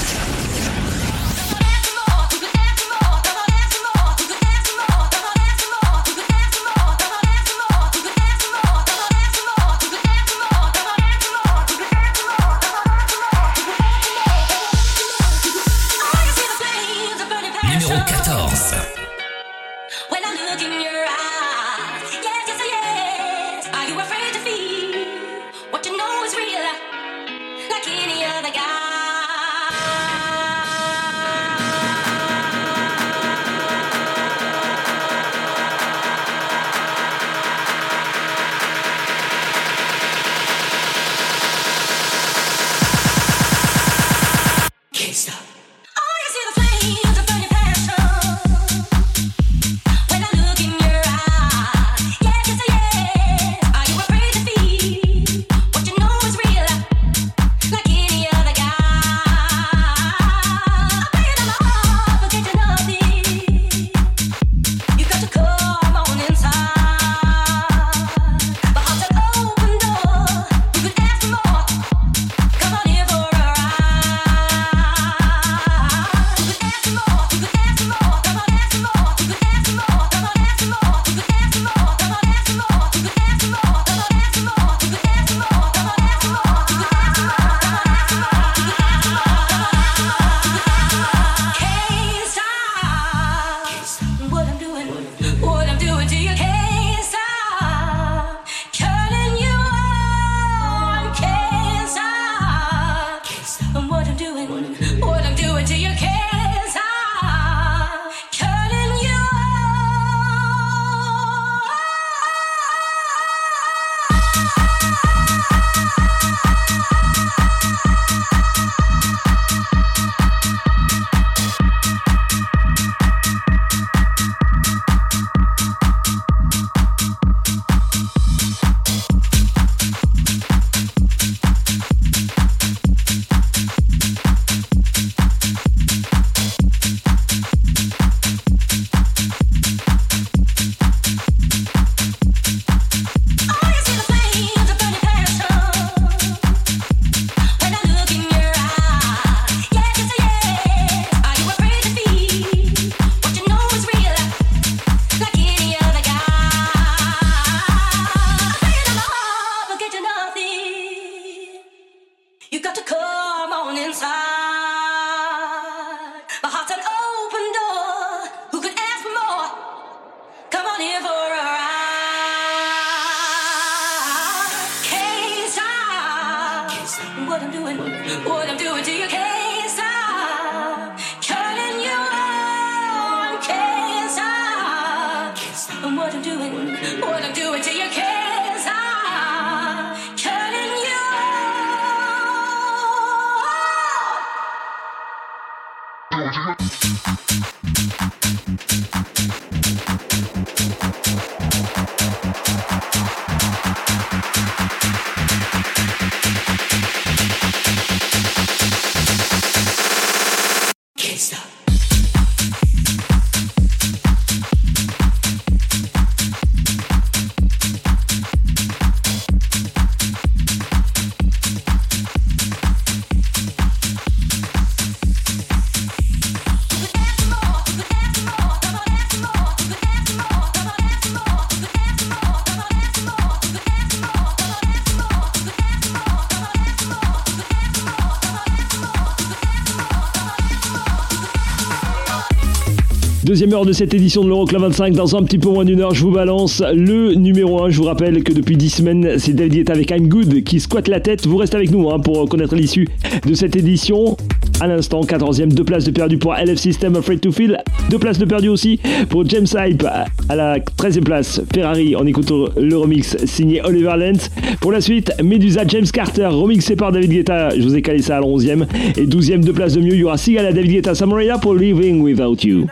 Heure 243.52 243.64
de 243.64 243.72
cette 243.72 243.94
édition 243.94 244.24
de 244.24 244.28
l'Euroclub 244.28 244.60
25. 244.60 244.92
Dans 244.94 245.14
un 245.14 245.22
petit 245.22 245.38
peu 245.38 245.48
moins 245.48 245.64
d'une 245.64 245.80
heure, 245.80 245.94
je 245.94 246.02
vous 246.02 246.10
balance 246.10 246.62
le 246.74 247.14
numéro 247.14 247.62
1. 247.62 247.70
Je 247.70 247.78
vous 247.78 247.84
rappelle 247.84 248.24
que 248.24 248.32
depuis 248.32 248.56
10 248.56 248.70
semaines, 248.70 249.18
c'est 249.18 249.34
David 249.34 249.52
Guetta 249.52 249.72
avec 249.72 249.90
I'm 249.92 250.08
Good 250.08 250.42
qui 250.42 250.58
squatte 250.58 250.88
la 250.88 250.98
tête. 250.98 251.26
Vous 251.26 251.36
restez 251.36 251.56
avec 251.56 251.70
nous 251.70 251.88
hein, 251.88 252.00
pour 252.00 252.28
connaître 252.28 252.56
l'issue 252.56 252.88
de 253.24 253.34
cette 253.34 253.54
édition. 253.54 254.16
À 254.58 254.66
l'instant, 254.66 255.02
14e, 255.02 255.48
deux 255.48 255.64
places 255.64 255.84
de 255.84 255.90
perdu 255.90 256.16
pour 256.16 256.34
LF 256.34 256.56
System 256.56 256.96
Afraid 256.96 257.20
to 257.20 257.30
Feel. 257.30 257.58
Deux 257.90 257.98
places 257.98 258.18
de 258.18 258.24
perdu 258.24 258.48
aussi 258.48 258.80
pour 259.10 259.28
James 259.28 259.46
Hype 259.54 259.84
à 260.28 260.36
la 260.36 260.58
13e 260.58 261.04
place. 261.04 261.42
Ferrari 261.54 261.94
en 261.94 262.06
écoutant 262.06 262.46
le 262.56 262.76
remix 262.76 263.16
signé 263.26 263.60
Oliver 263.62 263.94
Lentz. 263.98 264.30
Pour 264.60 264.72
la 264.72 264.80
suite, 264.80 265.12
Medusa 265.22 265.62
James 265.68 265.86
Carter 265.92 266.26
remixé 266.26 266.74
par 266.74 266.90
David 266.90 267.10
Guetta. 267.10 267.50
Je 267.50 267.62
vous 267.62 267.76
ai 267.76 267.82
calé 267.82 268.00
ça 268.00 268.16
à 268.16 268.20
la 268.20 268.26
11e. 268.26 268.66
Et 268.96 269.06
12e, 269.06 269.44
deux 269.44 269.52
places 269.52 269.74
de 269.74 269.80
mieux. 269.80 269.94
Il 269.94 270.00
y 270.00 270.04
aura 270.04 270.16
Sigala 270.16 270.52
David 270.52 270.70
Guetta 270.70 270.94
Samaraya 270.94 271.36
pour 271.36 271.54
Living 271.54 272.00
Without 272.00 272.42
You. 272.42 272.66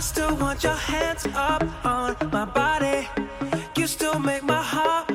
Still 0.00 0.34
want 0.40 0.64
your 0.64 0.72
hands 0.72 1.26
up 1.36 1.62
on 1.84 2.14
my 2.32 2.46
body. 2.46 3.06
You 3.76 3.86
still 3.86 4.18
make 4.18 4.42
my 4.42 4.54
heart 4.54 5.09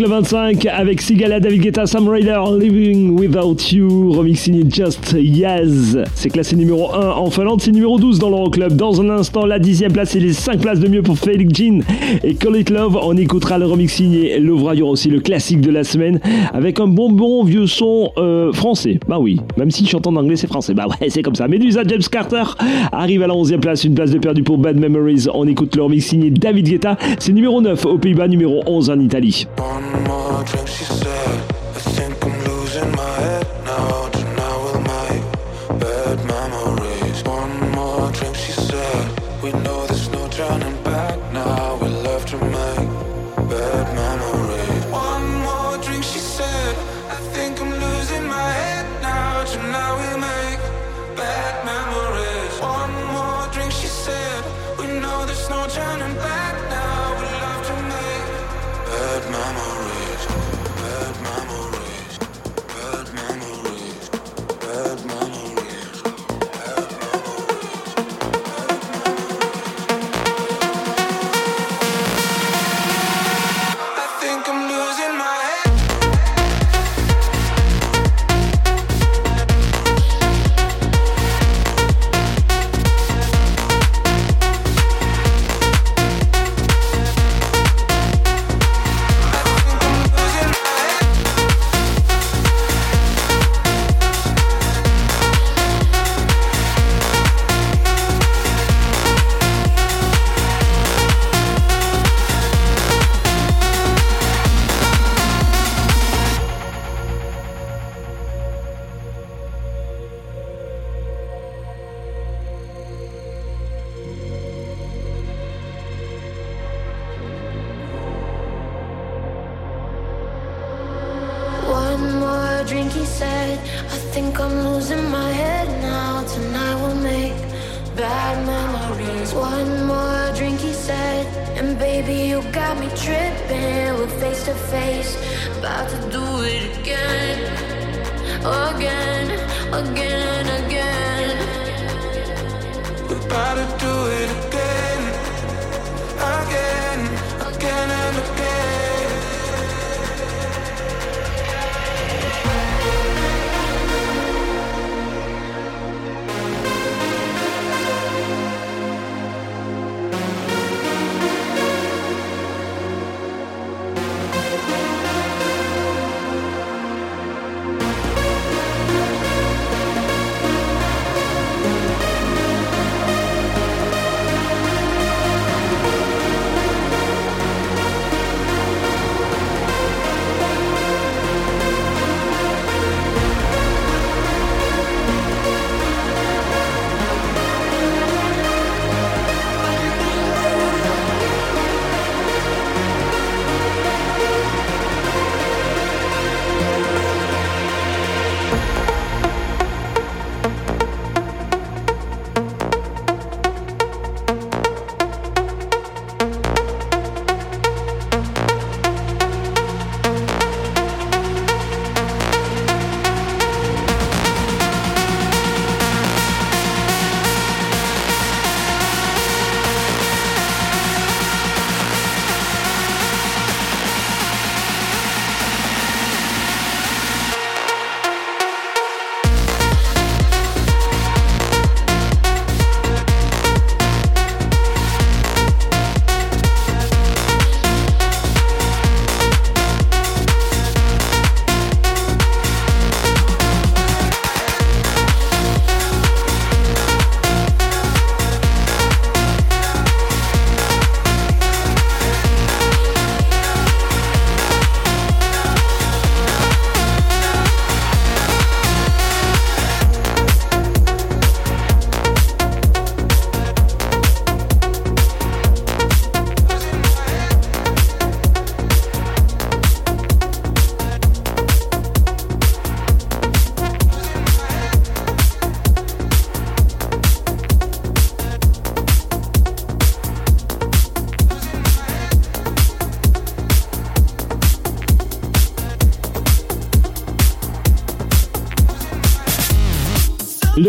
le 0.00 0.08
25 0.08 0.66
avec 0.66 1.00
Sigala, 1.00 1.40
David 1.40 1.62
Guetta, 1.62 1.86
Sam 1.86 2.08
Raider, 2.08 2.38
Living 2.58 3.18
Without 3.18 3.56
You, 3.72 4.12
remix 4.12 4.40
signé 4.40 4.64
Just 4.68 5.16
Yaz. 5.18 5.98
C'est 6.14 6.30
classé 6.30 6.56
numéro 6.56 6.94
1 6.94 7.10
en 7.12 7.30
Finlande, 7.30 7.60
c'est 7.60 7.72
numéro 7.72 7.98
12 7.98 8.18
dans 8.18 8.30
l'Euroclub. 8.30 8.74
Dans 8.76 9.00
un 9.00 9.10
instant, 9.10 9.46
la 9.46 9.58
dixième 9.58 9.92
place 9.92 10.14
et 10.14 10.20
les 10.20 10.32
5 10.32 10.60
places 10.60 10.80
de 10.80 10.88
mieux 10.88 11.02
pour 11.02 11.18
Felix 11.18 11.52
Jean 11.52 11.80
et 12.22 12.34
Call 12.34 12.56
It 12.56 12.70
Love. 12.70 12.98
On 13.02 13.16
écoutera 13.16 13.58
le 13.58 13.66
remix 13.66 13.92
signé 13.92 14.38
Lovra. 14.38 14.74
Il 14.74 14.78
y 14.78 14.82
aura 14.82 14.92
aussi 14.92 15.08
le 15.08 15.20
classique 15.20 15.60
de 15.60 15.70
la 15.70 15.84
semaine 15.84 16.20
avec 16.52 16.80
un 16.80 16.86
bon 16.86 17.10
bon 17.10 17.44
vieux 17.44 17.66
son 17.66 18.12
euh, 18.18 18.52
français. 18.52 18.98
Bah 19.08 19.18
oui, 19.18 19.40
même 19.56 19.70
si 19.70 19.84
je 19.84 19.90
chante 19.90 20.06
en 20.06 20.16
anglais, 20.16 20.36
c'est 20.36 20.46
français. 20.46 20.74
Bah 20.74 20.86
ouais, 20.88 21.10
c'est 21.10 21.22
comme 21.22 21.34
ça. 21.34 21.48
Medusa 21.48 21.82
James 21.86 22.02
Carter 22.10 22.44
arrive 22.92 23.22
à 23.22 23.26
la 23.26 23.34
11e 23.34 23.60
place, 23.60 23.84
une 23.84 23.94
place 23.94 24.10
de 24.10 24.18
perdu 24.18 24.42
pour 24.42 24.58
Bad 24.58 24.78
Memories. 24.78 25.26
On 25.32 25.46
écoute 25.46 25.76
le 25.76 25.82
remix 25.82 26.06
signé 26.06 26.30
David 26.30 26.68
Guetta. 26.68 26.96
C'est 27.18 27.32
numéro 27.32 27.60
9 27.60 27.86
aux 27.86 27.98
Pays-Bas, 27.98 28.28
numéro 28.28 28.62
11 28.66 28.90
en 28.90 29.00
Italie. 29.00 29.46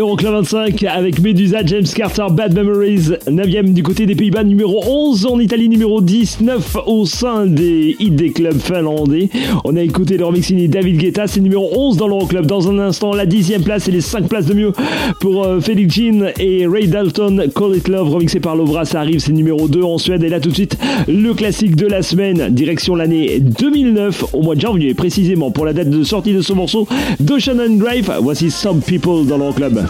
L'Euroclub 0.00 0.32
25 0.32 0.82
avec 0.84 1.20
Medusa, 1.20 1.58
James 1.66 1.84
Carter, 1.84 2.24
Bad 2.30 2.54
Memories, 2.54 3.10
9ème 3.26 3.74
du 3.74 3.82
côté 3.82 4.06
des 4.06 4.14
Pays-Bas, 4.14 4.44
numéro 4.44 4.82
11 4.82 5.26
en 5.26 5.38
Italie, 5.38 5.68
numéro 5.68 6.00
10, 6.00 6.40
9 6.40 6.78
au 6.86 7.04
sein 7.04 7.44
des 7.44 7.96
hits 7.98 8.10
des 8.10 8.30
clubs 8.30 8.58
finlandais. 8.58 9.28
On 9.62 9.76
a 9.76 9.82
écouté 9.82 10.16
le 10.16 10.24
remix 10.24 10.46
signé 10.46 10.68
David 10.68 10.96
Guetta, 10.96 11.26
c'est 11.26 11.40
numéro 11.40 11.68
11 11.76 11.98
dans 11.98 12.08
l'Euroclub. 12.08 12.46
Dans 12.46 12.70
un 12.70 12.78
instant, 12.78 13.12
la 13.12 13.26
10ème 13.26 13.62
place 13.62 13.88
et 13.88 13.90
les 13.90 14.00
5 14.00 14.26
places 14.26 14.46
de 14.46 14.54
mieux 14.54 14.72
pour 15.20 15.44
euh, 15.44 15.60
Felix 15.60 15.94
Jean 15.94 16.32
et 16.38 16.66
Ray 16.66 16.88
Dalton, 16.88 17.50
Call 17.54 17.76
It 17.76 17.86
Love, 17.86 18.08
remixé 18.08 18.40
par 18.40 18.56
Lovra, 18.56 18.86
ça 18.86 19.00
arrive, 19.00 19.18
c'est 19.18 19.32
numéro 19.32 19.68
2 19.68 19.82
en 19.82 19.98
Suède. 19.98 20.24
Et 20.24 20.30
là 20.30 20.40
tout 20.40 20.48
de 20.48 20.54
suite, 20.54 20.78
le 21.08 21.34
classique 21.34 21.76
de 21.76 21.86
la 21.86 22.00
semaine, 22.00 22.48
direction 22.54 22.94
l'année 22.94 23.38
2009, 23.38 24.32
au 24.32 24.40
mois 24.40 24.54
de 24.54 24.62
janvier 24.62 24.94
précisément, 24.94 25.50
pour 25.50 25.66
la 25.66 25.74
date 25.74 25.90
de 25.90 26.02
sortie 26.04 26.32
de 26.32 26.40
ce 26.40 26.54
morceau 26.54 26.88
d'Ocean 27.18 27.58
and 27.58 27.74
Grave. 27.74 28.18
Voici 28.22 28.50
Some 28.50 28.80
People 28.80 29.26
dans 29.26 29.36
l'Euroclub. 29.36 29.89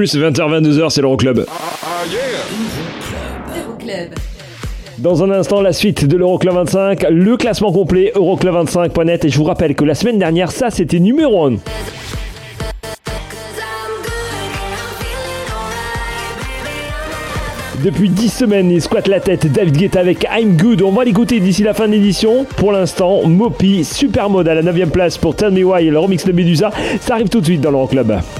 Plus, 0.00 0.16
20h-22h, 0.16 0.88
c'est 0.88 1.02
l'Euroclub. 1.02 1.44
Euroclub. 3.54 4.14
Dans 4.96 5.22
un 5.22 5.30
instant, 5.30 5.60
la 5.60 5.74
suite 5.74 6.06
de 6.06 6.16
l'Euroclub 6.16 6.54
25, 6.54 7.04
le 7.10 7.36
classement 7.36 7.70
complet 7.70 8.10
euroclub25.net. 8.16 9.26
Et 9.26 9.28
je 9.28 9.36
vous 9.36 9.44
rappelle 9.44 9.74
que 9.74 9.84
la 9.84 9.94
semaine 9.94 10.18
dernière, 10.18 10.52
ça 10.52 10.70
c'était 10.70 11.00
numéro 11.00 11.44
1. 11.44 11.56
Depuis 17.84 18.08
10 18.08 18.28
semaines, 18.30 18.70
il 18.70 18.80
squatte 18.80 19.08
la 19.08 19.20
tête 19.20 19.52
David 19.52 19.76
Guetta 19.76 20.00
avec 20.00 20.26
I'm 20.34 20.56
Good. 20.56 20.80
On 20.80 20.92
va 20.92 21.04
l'écouter 21.04 21.40
d'ici 21.40 21.62
la 21.62 21.74
fin 21.74 21.88
de 21.88 21.92
l'édition. 21.92 22.46
Pour 22.56 22.72
l'instant, 22.72 23.26
Mopi, 23.26 23.84
Supermode 23.84 24.48
à 24.48 24.54
la 24.54 24.62
9ème 24.62 24.88
place 24.88 25.18
pour 25.18 25.36
Tell 25.36 25.50
Me 25.50 25.62
Why 25.62 25.88
et 25.88 25.90
le 25.90 25.98
remix 25.98 26.24
de 26.24 26.32
Medusa. 26.32 26.70
Ça 27.02 27.16
arrive 27.16 27.28
tout 27.28 27.40
de 27.40 27.44
suite 27.44 27.60
dans 27.60 27.70
l'Euroclub. 27.70 28.10
Euroclub 28.10 28.39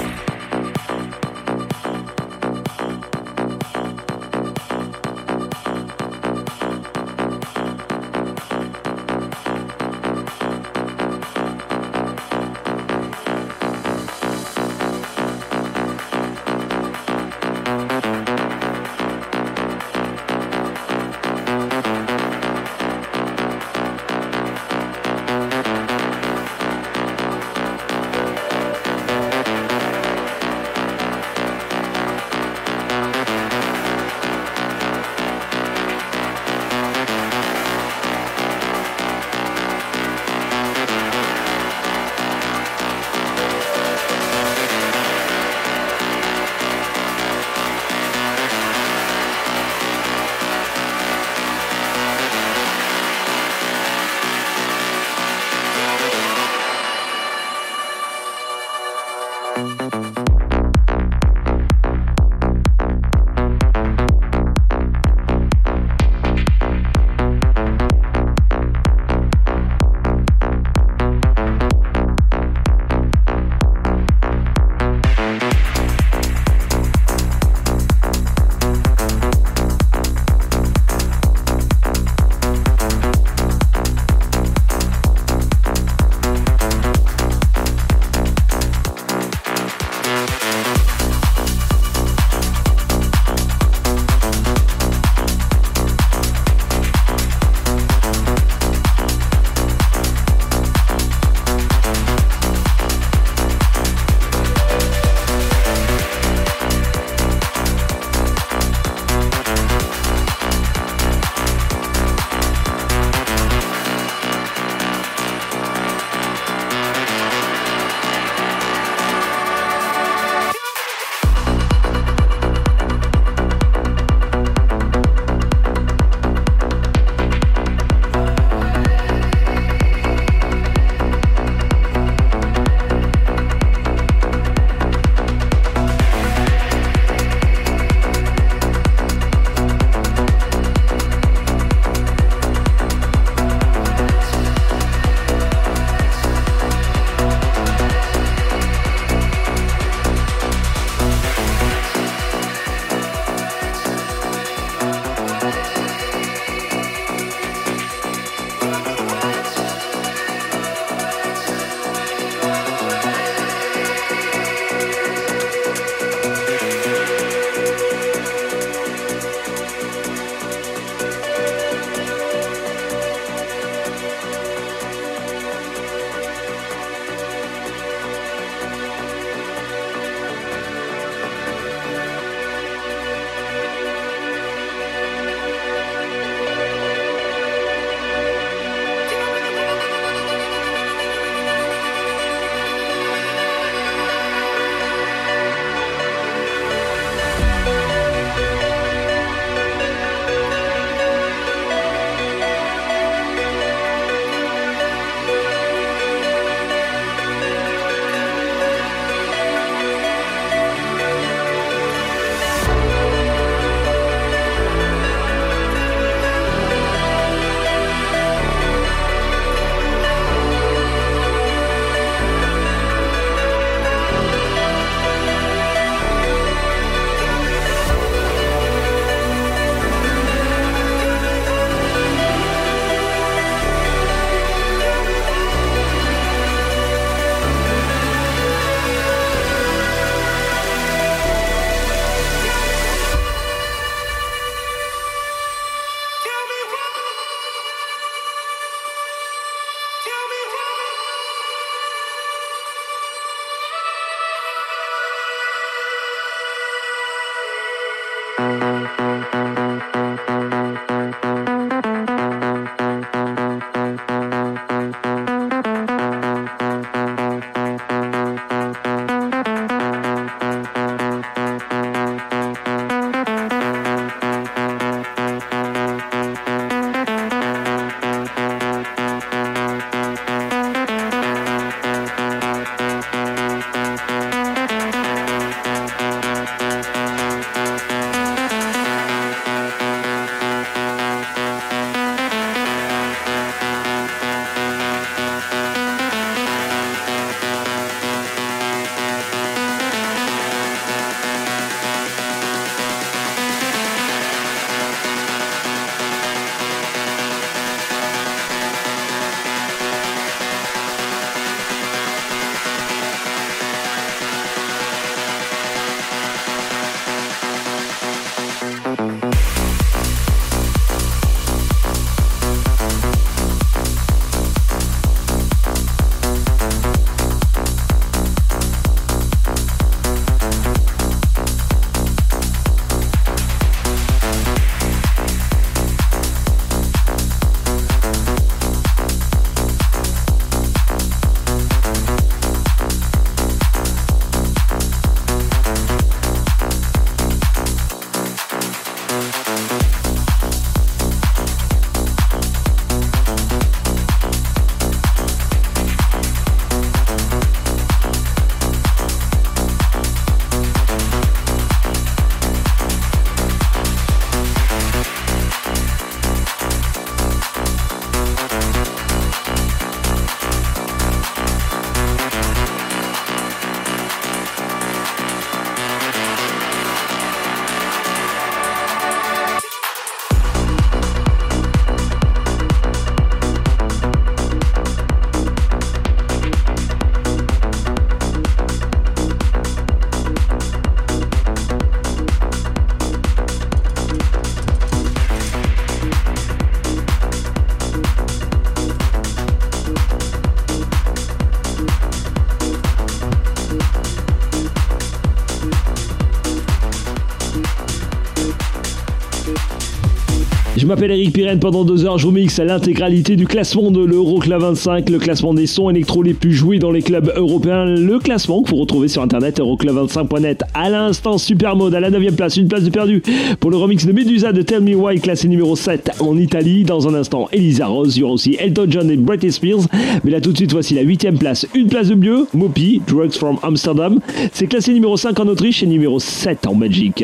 M'appelle 410.91 411.11
Eric 411.11 411.31
Pirenne, 411.31 411.59
pendant 411.59 411.85
deux 411.85 412.03
heures 412.05 412.17
je 412.17 412.27
vous 412.27 412.35
l'intégralité 412.65 413.37
du 413.37 413.47
classement 413.47 413.91
de 413.91 414.03
l'Euroclub 414.03 414.59
25, 414.59 415.09
le 415.09 415.19
classement 415.19 415.53
des 415.53 415.65
sons 415.65 415.89
électro 415.89 416.21
les 416.21 416.33
plus 416.33 416.51
joués 416.51 416.79
dans 416.79 416.91
les 416.91 417.01
clubs 417.01 417.31
européens, 417.33 417.85
le 417.85 418.19
classement 418.19 418.61
que 418.61 418.71
vous 418.71 418.75
retrouvez 418.75 419.07
sur 419.07 419.21
internet 419.21 419.61
euroclub25.net. 419.61 420.63
À 420.73 420.89
l'instant, 420.89 421.37
Super 421.37 421.77
Mode 421.77 421.95
à 421.95 422.01
la 422.01 422.09
9 422.09 422.35
place, 422.35 422.57
une 422.57 422.67
place 422.67 422.83
de 422.83 422.89
perdu 422.89 423.23
pour 423.61 423.71
le 423.71 423.77
remix 423.77 424.05
de 424.05 424.11
Medusa 424.11 424.51
de 424.51 424.63
Tell 424.63 424.81
Me 424.81 424.93
Why, 424.93 425.21
classé 425.21 425.47
numéro 425.47 425.77
7 425.77 426.11
en 426.19 426.37
Italie. 426.37 426.83
Dans 426.83 427.07
un 427.07 427.13
instant, 427.13 427.47
Elisa 427.53 427.87
Rose, 427.87 428.17
il 428.17 428.19
y 428.19 428.23
aura 428.23 428.33
aussi 428.33 428.57
Elton 428.59 428.87
John 428.89 429.09
et 429.09 429.15
Britney 429.15 429.53
Spears. 429.53 429.87
Mais 430.25 430.31
là 430.31 430.41
tout 430.41 430.51
de 430.51 430.57
suite, 430.57 430.73
voici 430.73 430.93
la 430.93 431.03
8 431.03 431.39
place, 431.39 431.65
une 431.73 431.87
place 431.87 432.09
de 432.09 432.15
mieux, 432.15 432.47
Mopi, 432.53 433.01
Drugs 433.07 433.31
from 433.31 433.59
Amsterdam. 433.63 434.19
C'est 434.51 434.67
classé 434.67 434.91
numéro 434.91 435.15
5 435.15 435.39
en 435.39 435.47
Autriche 435.47 435.83
et 435.83 435.87
numéro 435.87 436.19
7 436.19 436.67
en 436.67 436.75
Belgique. 436.75 437.23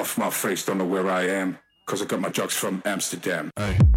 Off 0.00 0.18
my 0.18 0.30
face, 0.30 0.66
don't 0.66 0.78
know 0.78 0.84
where 0.84 1.06
I 1.06 1.28
am. 1.30 1.67
Cause 1.88 2.02
I 2.02 2.04
got 2.04 2.20
my 2.20 2.28
drugs 2.28 2.52
from 2.54 2.82
Amsterdam. 2.84 3.50
Off 3.56 3.87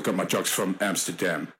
am. 0.00 0.04
Cause 0.04 0.08
I 0.08 0.16
got 0.16 0.16
my 0.16 0.24
drugs 0.24 0.50
from 0.50 0.76
Amsterdam. 0.80 1.59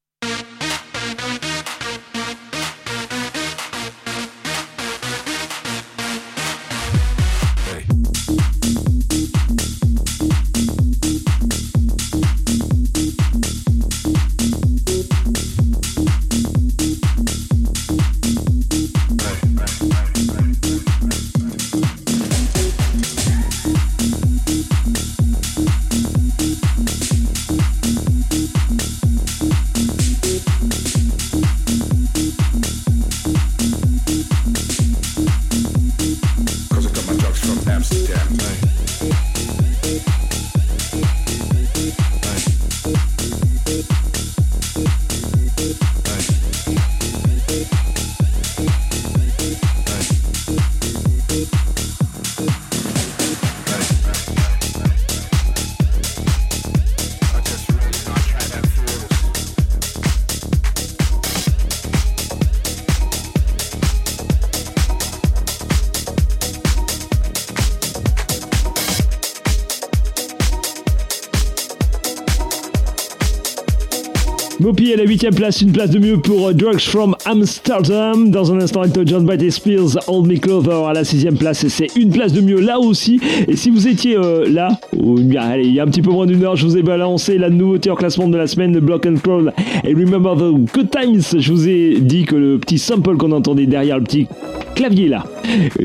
8 75.11 75.35
place, 75.35 75.61
une 75.61 75.73
place 75.73 75.89
de 75.89 75.99
mieux 75.99 76.15
pour 76.15 76.47
euh, 76.47 76.53
Drugs 76.53 76.79
from 76.79 77.17
Amsterdam. 77.25 78.31
Dans 78.31 78.53
un 78.53 78.61
instant, 78.61 78.81
Elton 78.85 79.03
John 79.05 79.25
Britney 79.25 79.51
Spears, 79.51 79.97
Hold 80.07 80.25
Me 80.25 80.37
Clover 80.37 80.85
à 80.87 80.93
la 80.93 81.03
6 81.03 81.27
place. 81.37 81.67
C'est 81.67 81.93
une 81.97 82.11
place 82.11 82.31
de 82.31 82.39
mieux 82.39 82.61
là 82.61 82.79
aussi. 82.79 83.19
Et 83.49 83.57
si 83.57 83.71
vous 83.71 83.89
étiez 83.89 84.15
euh, 84.15 84.47
là, 84.47 84.69
oh, 84.97 85.17
allez, 85.37 85.65
il 85.65 85.73
y 85.73 85.81
a 85.81 85.83
un 85.83 85.87
petit 85.87 86.01
peu 86.01 86.11
moins 86.11 86.25
d'une 86.25 86.41
heure, 86.45 86.55
je 86.55 86.65
vous 86.65 86.77
ai 86.77 86.81
balancé 86.81 87.37
la 87.37 87.49
nouveauté 87.49 87.91
en 87.91 87.95
classement 87.95 88.29
de 88.29 88.37
la 88.37 88.47
semaine 88.47 88.71
de 88.71 88.79
Block 88.79 89.05
and 89.05 89.15
Crawl 89.21 89.51
et 89.83 89.93
Remember 89.93 90.33
the 90.37 90.73
Good 90.73 90.89
Times. 90.91 91.41
Je 91.41 91.51
vous 91.51 91.67
ai 91.67 91.99
dit 91.99 92.23
que 92.23 92.37
le 92.37 92.57
petit 92.57 92.77
sample 92.77 93.17
qu'on 93.17 93.33
entendait 93.33 93.65
derrière 93.65 93.97
le 93.97 94.05
petit 94.05 94.27
clavier 94.75 95.09
là, 95.09 95.25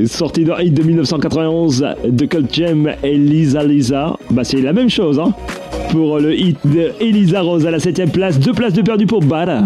sorti 0.06 0.44
d'un 0.44 0.60
hit 0.60 0.72
de 0.72 0.84
1991 0.84 1.84
de 2.08 2.26
Cult 2.26 2.54
Gem 2.54 2.92
et 3.02 3.16
Lisa 3.16 3.64
Lisa, 3.64 4.16
bah 4.30 4.44
c'est 4.44 4.60
la 4.60 4.72
même 4.72 4.88
chose 4.88 5.18
hein. 5.18 5.34
Pour 5.90 6.18
le 6.18 6.34
hit 6.38 6.58
de 6.64 6.92
Elisa 7.00 7.40
Rose 7.40 7.66
à 7.66 7.70
la 7.70 7.78
7ème 7.78 8.10
place, 8.10 8.38
deux 8.38 8.52
places 8.52 8.72
de 8.72 8.82
perdu 8.82 9.06
pour 9.06 9.22
Bada. 9.22 9.62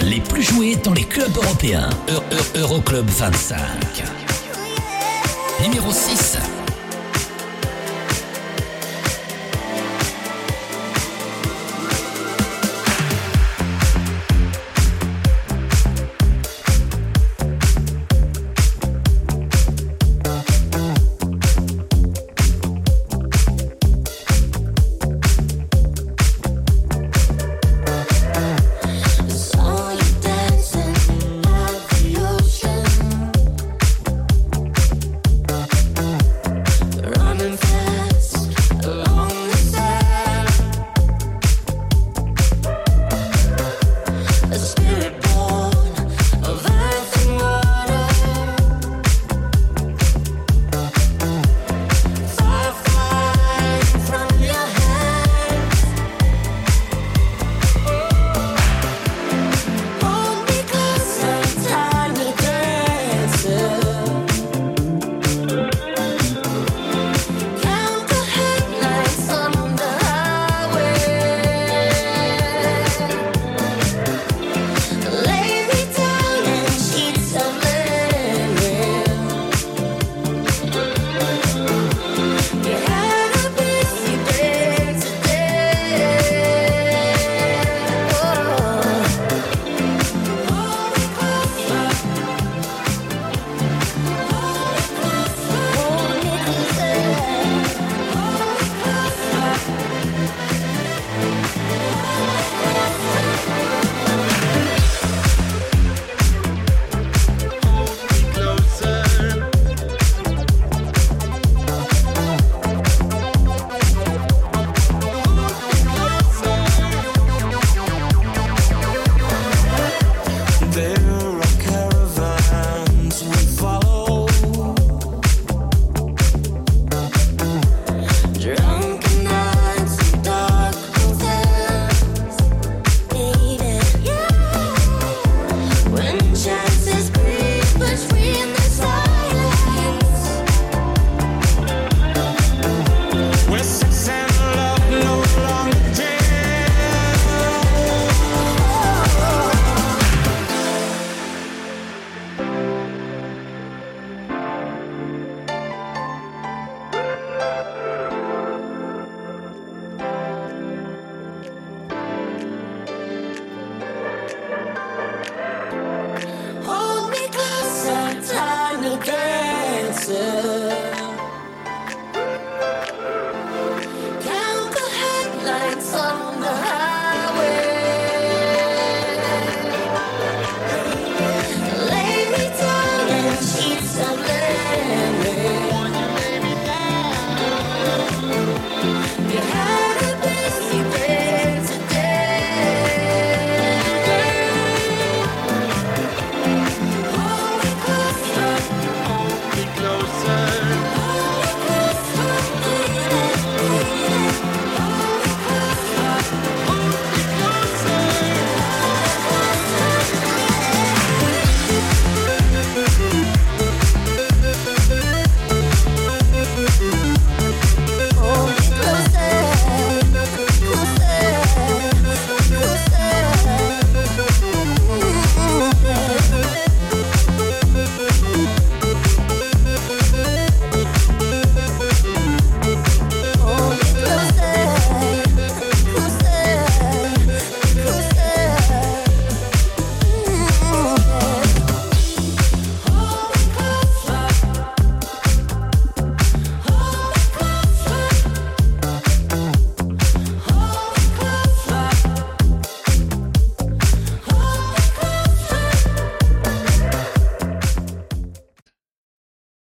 Les 0.00 0.20
plus 0.20 0.42
joués 0.42 0.76
dans 0.76 0.92
les 0.92 1.04
clubs 1.04 1.36
européens. 1.36 1.88
Eu- 2.08 2.34
Eu- 2.34 2.60
Euroclub 2.60 3.08
25. 3.08 3.58
Numéro 5.62 5.92
6. 5.92 6.38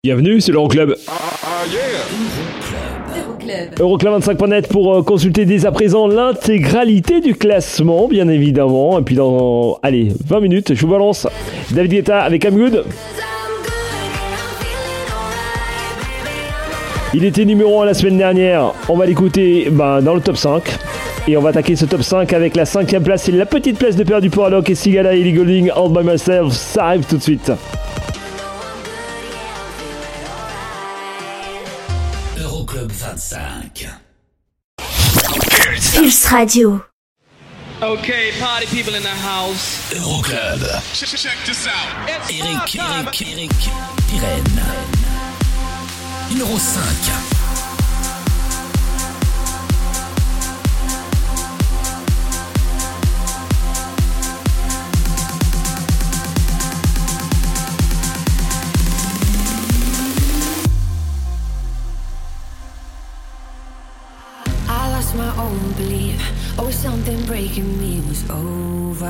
Bienvenue, 0.08 0.40
c'est 0.40 0.52
l'Euroclub. 0.52 0.94
Euroclub25.net 3.76 4.68
pour 4.68 4.94
euh, 4.94 5.02
consulter 5.02 5.44
dès 5.44 5.66
à 5.66 5.70
présent 5.70 6.06
l'intégralité 6.06 7.20
du 7.20 7.34
classement, 7.34 8.08
bien 8.08 8.26
évidemment. 8.30 8.98
Et 8.98 9.02
puis 9.02 9.16
dans, 9.16 9.78
allez, 9.82 10.08
20 10.26 10.40
minutes, 10.40 10.72
je 10.72 10.80
vous 10.80 10.90
balance 10.90 11.26
David 11.72 11.90
Guetta 11.90 12.22
avec 12.22 12.44
I'm 12.44 12.56
Good. 12.56 12.86
Il 17.12 17.26
était 17.26 17.44
numéro 17.44 17.82
1 17.82 17.84
la 17.84 17.92
semaine 17.92 18.16
dernière. 18.16 18.72
On 18.88 18.96
va 18.96 19.04
l'écouter 19.04 19.68
ben, 19.70 20.00
dans 20.00 20.14
le 20.14 20.22
top 20.22 20.38
5. 20.38 20.62
Et 21.26 21.36
on 21.36 21.42
va 21.42 21.50
attaquer 21.50 21.76
ce 21.76 21.84
top 21.84 22.00
5 22.00 22.32
avec 22.32 22.56
la 22.56 22.64
cinquième 22.64 23.02
place. 23.02 23.24
C'est 23.24 23.32
la 23.32 23.44
petite 23.44 23.78
place 23.78 23.94
de 23.94 24.04
perdu 24.04 24.30
pour 24.30 24.46
Alok 24.46 24.70
et 24.70 24.74
Sigala 24.74 25.14
et 25.14 25.20
Ellie 25.20 25.34
Goulding, 25.34 25.70
All 25.76 25.90
By 25.90 26.02
Myself. 26.02 26.54
Ça 26.54 26.86
arrive 26.86 27.04
tout 27.04 27.18
de 27.18 27.22
suite. 27.22 27.52
25. 33.18 33.98
Pulse 34.76 36.32
Radio. 36.32 36.84
Okay, 37.82 38.30
party 38.38 38.66
people 38.66 38.94
in 38.94 39.02
the 39.02 39.08
house. 39.08 39.92
Euroclub. 39.92 40.60
Check, 40.94 41.08
check 41.18 41.36
this 41.44 41.66
out. 41.66 42.08
It's 42.08 42.30
Eric, 42.30 42.68
summertime. 42.68 43.06
Eric, 43.06 43.22
Eric, 43.22 43.50
Pirenne. 44.06 44.62
Numéro 46.30 46.56
5. 46.56 47.27
Something 66.78 67.20
breaking 67.26 67.76
me 67.80 68.00
was 68.08 68.22
overcome. 68.30 69.02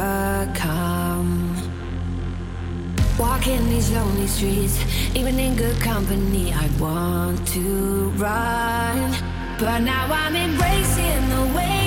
Walking 3.19 3.63
these 3.69 3.91
lonely 3.91 4.27
streets, 4.27 4.79
even 5.15 5.39
in 5.39 5.55
good 5.55 5.79
company, 5.79 6.51
I 6.51 6.67
want 6.81 7.47
to 7.49 8.09
run. 8.17 9.13
But 9.59 9.81
now 9.81 10.09
I'm 10.11 10.35
embracing 10.35 11.29
the 11.29 11.45
way 11.55 11.78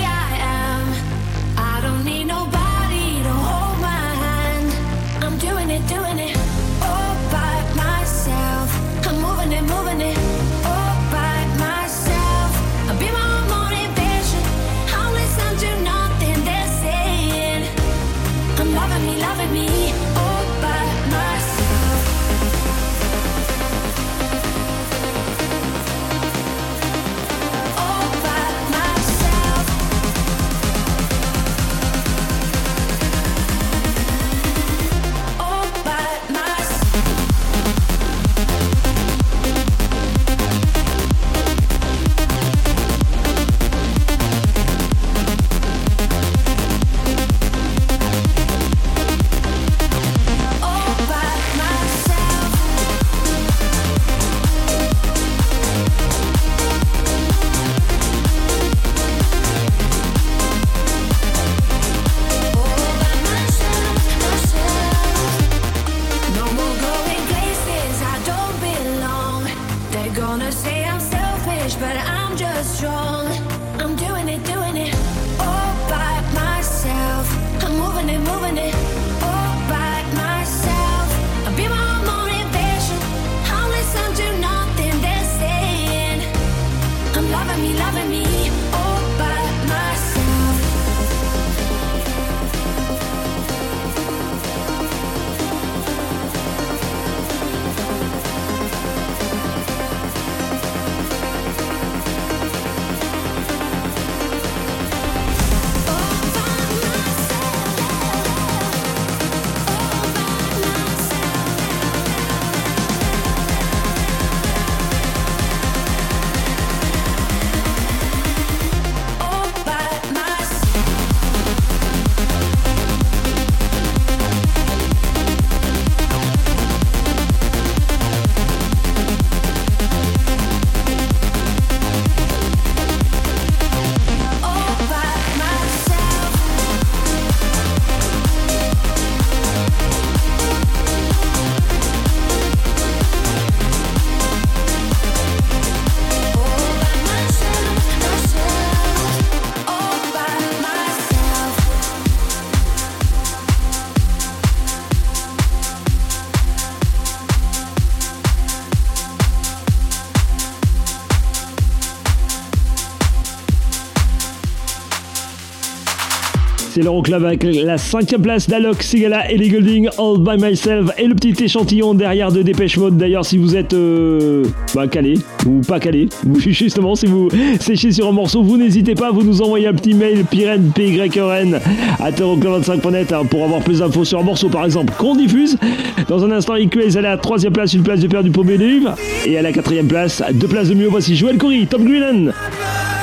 C'est 166.81 166.85
l'Euroclub 166.85 167.23
avec 167.23 167.43
la 167.43 167.77
cinquième 167.77 168.23
place 168.23 168.49
d'Alok, 168.49 168.81
Sigala 168.81 169.29
et 169.29 169.37
les 169.37 169.49
Golding, 169.49 169.87
All 169.99 170.17
By 170.17 170.43
Myself 170.43 170.89
et 170.97 171.05
le 171.05 171.13
petit 171.13 171.43
échantillon 171.43 171.93
derrière 171.93 172.31
de 172.31 172.41
Dépêche 172.41 172.75
Mode. 172.77 172.97
D'ailleurs, 172.97 173.23
si 173.23 173.37
vous 173.37 173.55
êtes 173.55 173.73
euh, 173.73 174.45
bah, 174.73 174.87
calé 174.87 175.13
ou 175.45 175.61
pas 175.61 175.79
calé, 175.79 176.09
ou 176.27 176.39
justement 176.39 176.95
si 176.95 177.05
vous 177.05 177.29
séchez 177.59 177.91
sur 177.91 178.07
un 178.07 178.11
morceau, 178.11 178.41
vous 178.41 178.57
n'hésitez 178.57 178.95
pas, 178.95 179.11
vous 179.11 179.21
nous 179.21 179.43
envoyez 179.43 179.67
un 179.67 179.75
petit 179.75 179.93
mail 179.93 180.25
pyren, 180.25 180.71
p 180.73 180.87
y 180.87 181.19
n 181.19 181.59
à 181.99 182.09
euroclub25.net 182.09 183.13
hein, 183.13 183.25
pour 183.29 183.43
avoir 183.43 183.61
plus 183.61 183.77
d'infos 183.77 184.03
sur 184.03 184.19
un 184.19 184.23
morceau 184.23 184.49
par 184.49 184.65
exemple 184.65 184.91
qu'on 184.97 185.15
diffuse. 185.15 185.59
Dans 186.07 186.25
un 186.25 186.31
instant, 186.31 186.55
est 186.55 186.95
à 186.97 187.01
la 187.01 187.15
troisième 187.17 187.53
place, 187.53 187.73
une 187.73 187.83
place 187.83 187.99
de 187.99 188.07
perdu 188.07 188.31
pour 188.31 188.43
Bélive 188.43 188.91
et 189.27 189.37
à 189.37 189.43
la 189.43 189.51
quatrième 189.51 189.87
place, 189.87 190.23
deux 190.33 190.47
places 190.47 190.69
de 190.69 190.73
mieux. 190.73 190.87
Voici 190.87 191.15
Joël 191.15 191.37
Corey, 191.37 191.67
Tom 191.69 191.83
Greenan. 191.83 192.31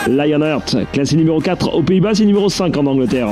Lionheart, 0.06 0.76
classé 0.92 1.16
numéro 1.16 1.40
4 1.40 1.74
aux 1.74 1.82
Pays-Bas, 1.82 2.14
c'est 2.14 2.24
numéro 2.24 2.48
5 2.48 2.76
en 2.76 2.86
Angleterre. 2.86 3.28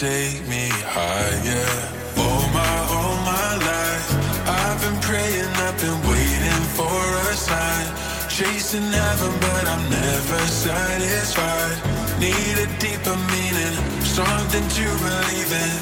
take 0.00 0.48
me 0.48 0.66
higher. 0.96 1.72
All 2.16 2.44
my, 2.56 2.76
all 2.88 3.16
my 3.20 3.50
life, 3.70 4.08
I've 4.48 4.80
been 4.80 4.98
praying, 5.02 5.52
I've 5.66 5.76
been 5.76 6.00
waiting 6.08 6.64
for 6.72 7.00
a 7.28 7.34
sign. 7.36 7.86
Chasing 8.30 8.90
heaven, 8.96 9.32
but 9.44 9.64
I'm 9.68 9.84
never 9.90 10.40
satisfied. 10.48 11.76
Need 12.18 12.56
a 12.64 12.68
deeper 12.80 13.18
meaning, 13.28 13.76
something 14.00 14.66
to 14.78 14.86
believe 15.04 15.52
in. 15.64 15.72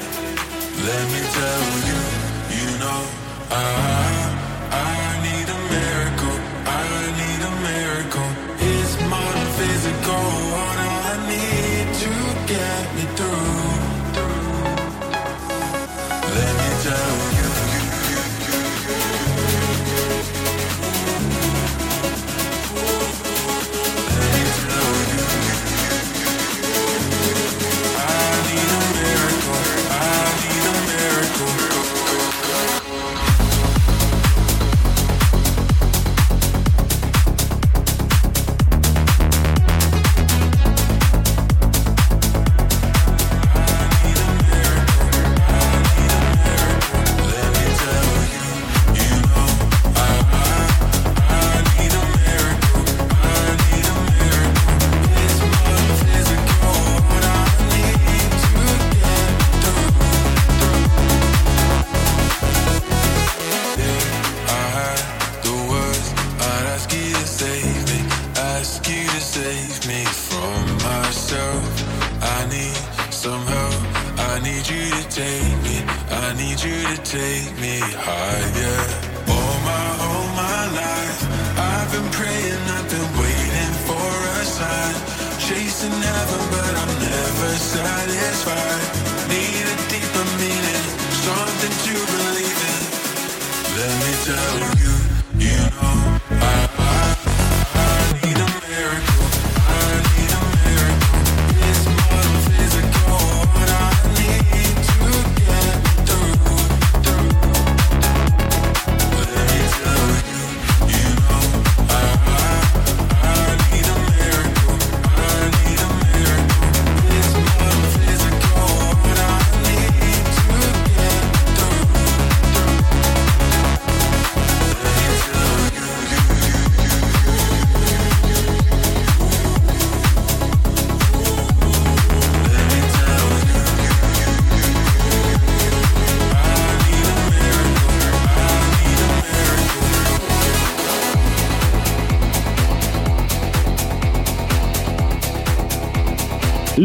Let 0.89 1.05
me 1.15 1.23
tell 1.39 1.66
you, 1.89 2.01
you 2.59 2.69
know 2.82 3.01
I. 3.53 3.88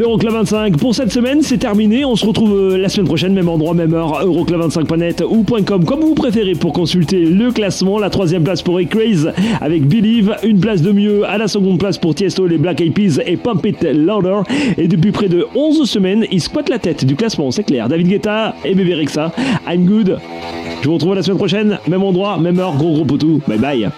Euroclub 0.03 0.33
25 0.33 0.77
pour 0.77 0.93
cette 0.93 1.13
semaine, 1.13 1.41
c'est 1.41 1.59
terminé. 1.59 2.03
On 2.03 2.17
se 2.17 2.25
retrouve 2.25 2.53
euh, 2.53 2.77
la 2.77 2.89
semaine 2.89 3.05
prochaine, 3.05 3.33
même 3.33 3.47
endroit, 3.47 3.73
même 3.73 3.93
heure, 3.93 4.21
euroclub25.net 4.25 5.23
ou 5.29 5.43
.com, 5.43 5.85
comme 5.85 6.01
vous 6.01 6.13
préférez, 6.13 6.55
pour 6.55 6.73
consulter 6.73 7.23
le 7.23 7.51
classement. 7.51 7.99
La 7.99 8.09
troisième 8.09 8.43
place 8.43 8.61
pour 8.61 8.81
Ecraze 8.81 9.31
avec 9.61 9.87
Believe, 9.87 10.35
une 10.43 10.59
place 10.59 10.81
de 10.81 10.91
mieux 10.91 11.23
à 11.25 11.37
la 11.37 11.47
seconde 11.47 11.79
place 11.79 11.97
pour 11.97 12.15
Tiesto, 12.15 12.47
les 12.47 12.57
Black 12.57 12.81
Eyed 12.81 12.93
Peas 12.93 13.21
et 13.25 13.37
Pump 13.37 13.65
It 13.65 13.81
Louder. 13.83 14.41
Et 14.77 14.89
depuis 14.89 15.11
près 15.11 15.29
de 15.29 15.47
11 15.55 15.89
semaines, 15.89 16.25
ils 16.31 16.41
squattent 16.41 16.69
la 16.69 16.79
tête 16.79 17.05
du 17.05 17.15
classement, 17.15 17.49
c'est 17.51 17.63
clair. 17.63 17.87
David 17.87 18.09
Guetta 18.09 18.55
et 18.65 18.75
Bébé 18.75 18.95
Rexa, 18.95 19.31
I'm 19.65 19.85
Good. 19.85 20.17
Je 20.81 20.87
vous 20.89 20.95
retrouve 20.95 21.15
la 21.15 21.23
semaine 21.23 21.37
prochaine, 21.37 21.79
même 21.87 22.03
endroit, 22.03 22.37
même 22.37 22.59
heure, 22.59 22.75
gros 22.75 22.91
gros 22.91 23.05
potou. 23.05 23.41
Bye 23.47 23.57
bye. 23.57 23.89